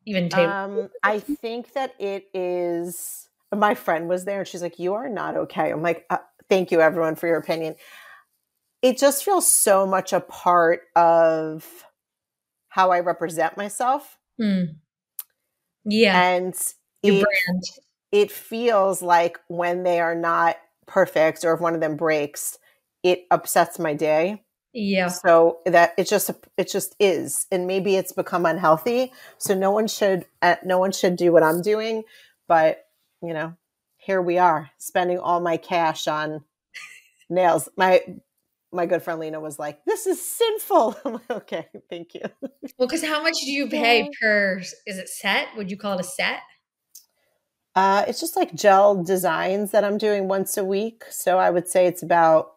even 0.07 0.29
table? 0.29 0.53
Um, 0.53 0.89
I 1.03 1.21
think 1.21 1.73
that 1.75 1.95
it 1.99 2.29
is. 2.33 3.29
My 3.55 3.75
friend 3.75 4.09
was 4.09 4.25
there 4.25 4.41
and 4.41 4.49
she's 4.49 4.63
like, 4.63 4.79
You 4.79 4.95
are 4.95 5.09
not 5.09 5.37
okay. 5.37 5.71
I'm 5.71 5.83
like, 5.83 6.07
uh, 6.11 6.19
Thank 6.49 6.71
you, 6.71 6.81
everyone, 6.81 7.17
for 7.17 7.27
your 7.27 7.39
opinion. 7.39 7.75
It 8.83 8.99
just 8.99 9.25
feels 9.25 9.51
so 9.51 9.87
much 9.87 10.13
a 10.13 10.21
part 10.21 10.83
of 10.95 11.85
how 12.69 12.91
I 12.91 13.01
represent 13.01 13.57
myself. 13.57 14.19
Mm. 14.41 14.77
Yeah. 15.85 16.31
And 16.31 16.55
your 17.03 17.17
it, 17.17 17.21
brand. 17.23 17.65
It 18.13 18.31
feels 18.31 19.03
like 19.03 19.39
when 19.49 19.83
they 19.83 20.01
are 20.01 20.15
not 20.15 20.57
perfect 20.87 21.45
or 21.45 21.55
if 21.55 21.61
one 21.61 21.75
of 21.75 21.81
them 21.81 21.97
breaks, 21.97 22.59
it 23.03 23.25
upsets 23.31 23.79
my 23.79 23.95
day. 23.95 24.45
Yeah. 24.79 25.09
So 25.09 25.61
that 25.65 25.95
it 25.97 26.07
just 26.07 26.31
it 26.59 26.71
just 26.71 26.95
is, 27.01 27.47
and 27.51 27.67
maybe 27.67 27.97
it's 27.97 28.13
become 28.13 28.45
unhealthy. 28.45 29.11
So 29.39 29.55
no 29.55 29.71
one 29.71 29.87
should 29.87 30.27
uh, 30.43 30.57
no 30.63 30.79
one 30.79 30.93
should 30.93 31.17
do 31.17 31.33
what 31.33 31.43
I'm 31.43 31.63
doing, 31.63 32.03
but 32.47 32.85
you 33.23 33.33
know, 33.33 33.57
here 33.97 34.21
we 34.21 34.37
are 34.37 34.71
spending 34.77 35.19
all 35.19 35.41
my 35.41 35.57
cash 35.57 36.07
on 36.07 36.45
nails. 37.31 37.71
My 37.79 38.03
my 38.71 38.85
good 38.85 39.03
friend 39.03 39.19
Lena 39.19 39.41
was 39.41 39.59
like, 39.59 39.83
"This 39.87 40.07
is 40.07 40.21
sinful." 40.23 40.95
I'm 41.07 41.13
like, 41.15 41.31
"Okay, 41.31 41.69
thank 41.89 42.13
you." 42.13 42.21
Well, 42.77 42.87
because 42.87 43.03
how 43.03 43.23
much 43.23 43.37
do 43.41 43.51
you 43.51 43.71
pay 43.71 44.11
per? 44.21 44.59
Is 44.59 44.99
it 44.99 45.09
set? 45.09 45.49
Would 45.57 45.71
you 45.71 45.79
call 45.79 45.95
it 45.95 46.01
a 46.01 46.05
set? 46.05 46.41
Uh, 47.75 48.05
it's 48.07 48.21
just 48.21 48.37
like 48.37 48.55
gel 48.55 49.03
designs 49.03 49.71
that 49.71 49.85
I'm 49.85 49.97
doing 49.97 50.29
once 50.29 50.59
a 50.59 50.65
week. 50.65 51.05
So 51.09 51.39
I 51.39 51.49
would 51.49 51.67
say 51.67 51.87
it's 51.87 52.03
about 52.03 52.56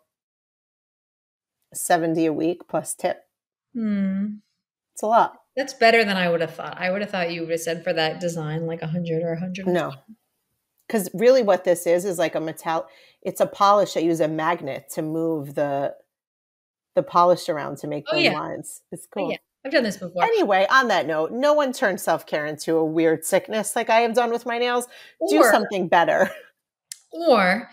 70 1.73 2.25
a 2.25 2.33
week 2.33 2.67
plus 2.67 2.95
tip. 2.95 3.21
Hmm. 3.73 4.37
It's 4.93 5.03
a 5.03 5.07
lot. 5.07 5.33
That's 5.55 5.73
better 5.73 6.03
than 6.03 6.17
I 6.17 6.29
would 6.29 6.41
have 6.41 6.53
thought. 6.53 6.77
I 6.79 6.91
would 6.91 7.01
have 7.01 7.09
thought 7.09 7.31
you 7.31 7.41
would 7.41 7.51
have 7.51 7.59
said 7.59 7.83
for 7.83 7.93
that 7.93 8.19
design 8.19 8.65
like 8.65 8.81
a 8.81 8.85
100 8.85 9.23
or 9.23 9.29
a 9.29 9.39
100. 9.39 9.67
No. 9.67 9.93
Cuz 10.87 11.09
really 11.13 11.43
what 11.43 11.63
this 11.63 11.85
is 11.85 12.05
is 12.05 12.17
like 12.17 12.35
a 12.35 12.39
metal 12.39 12.87
it's 13.21 13.41
a 13.41 13.45
polish 13.45 13.97
I 13.97 13.99
use 13.99 14.21
a 14.21 14.27
magnet 14.27 14.89
to 14.91 15.01
move 15.01 15.55
the 15.55 15.95
the 16.95 17.03
polish 17.03 17.49
around 17.49 17.77
to 17.79 17.87
make 17.87 18.05
oh, 18.09 18.15
those 18.15 18.25
yeah. 18.25 18.33
lines. 18.33 18.81
It's 18.91 19.05
oh, 19.05 19.13
cool. 19.13 19.27
Oh, 19.27 19.31
yeah. 19.31 19.37
I've 19.65 19.71
done 19.71 19.83
this 19.83 19.97
before. 19.97 20.23
Anyway, 20.23 20.65
on 20.69 20.87
that 20.87 21.05
note, 21.05 21.31
no 21.31 21.53
one 21.53 21.73
turns 21.73 22.01
self 22.01 22.25
care 22.25 22.45
into 22.45 22.75
a 22.77 22.85
weird 22.85 23.25
sickness 23.25 23.75
like 23.75 23.89
I 23.89 24.01
have 24.01 24.13
done 24.13 24.31
with 24.31 24.45
my 24.45 24.57
nails. 24.57 24.87
Or, 25.19 25.29
Do 25.29 25.43
something 25.43 25.87
better. 25.87 26.29
Or 27.11 27.67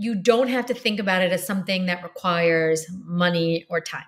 you 0.00 0.14
don't 0.14 0.48
have 0.48 0.64
to 0.64 0.72
think 0.72 0.98
about 0.98 1.20
it 1.20 1.30
as 1.30 1.46
something 1.46 1.84
that 1.84 2.02
requires 2.02 2.86
money 3.04 3.66
or 3.68 3.82
time. 3.82 4.06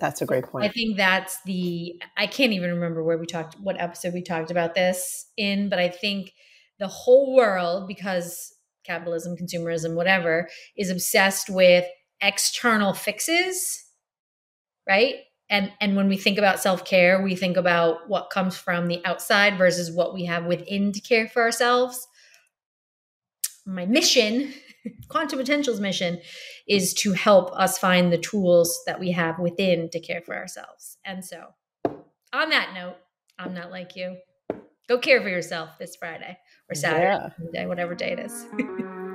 That's 0.00 0.22
a 0.22 0.26
great 0.26 0.46
point. 0.46 0.64
I 0.64 0.68
think 0.68 0.96
that's 0.96 1.42
the 1.42 2.00
I 2.16 2.26
can't 2.26 2.54
even 2.54 2.70
remember 2.70 3.04
where 3.04 3.18
we 3.18 3.26
talked 3.26 3.60
what 3.60 3.78
episode 3.78 4.14
we 4.14 4.22
talked 4.22 4.50
about 4.50 4.74
this 4.74 5.26
in, 5.36 5.68
but 5.68 5.78
I 5.78 5.90
think 5.90 6.32
the 6.78 6.88
whole 6.88 7.36
world 7.36 7.86
because 7.86 8.54
capitalism, 8.82 9.36
consumerism, 9.36 9.94
whatever, 9.94 10.48
is 10.74 10.88
obsessed 10.88 11.50
with 11.50 11.84
external 12.22 12.94
fixes, 12.94 13.84
right? 14.88 15.16
And 15.50 15.70
and 15.82 15.96
when 15.96 16.08
we 16.08 16.16
think 16.16 16.38
about 16.38 16.60
self-care, 16.60 17.22
we 17.22 17.36
think 17.36 17.58
about 17.58 18.08
what 18.08 18.30
comes 18.30 18.56
from 18.56 18.86
the 18.86 19.04
outside 19.04 19.58
versus 19.58 19.92
what 19.92 20.14
we 20.14 20.24
have 20.24 20.46
within 20.46 20.92
to 20.92 21.00
care 21.00 21.28
for 21.28 21.42
ourselves 21.42 22.08
my 23.66 23.86
mission, 23.86 24.52
Quantum 25.08 25.38
Potential's 25.38 25.80
mission, 25.80 26.20
is 26.68 26.94
to 26.94 27.12
help 27.12 27.52
us 27.52 27.78
find 27.78 28.12
the 28.12 28.18
tools 28.18 28.80
that 28.86 29.00
we 29.00 29.12
have 29.12 29.38
within 29.38 29.90
to 29.90 30.00
care 30.00 30.22
for 30.24 30.36
ourselves. 30.36 30.98
And 31.04 31.24
so, 31.24 31.48
on 32.32 32.50
that 32.50 32.72
note, 32.74 32.96
I'm 33.38 33.54
not 33.54 33.70
like 33.70 33.96
you. 33.96 34.16
Go 34.88 34.98
care 34.98 35.20
for 35.20 35.28
yourself 35.28 35.70
this 35.78 35.96
Friday 35.96 36.38
or 36.70 36.74
Saturday, 36.74 37.32
yeah. 37.52 37.66
whatever 37.66 37.94
day 37.94 38.12
it 38.12 38.20
is. 38.20 38.46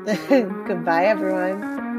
Goodbye, 0.68 1.06
everyone. 1.06 1.91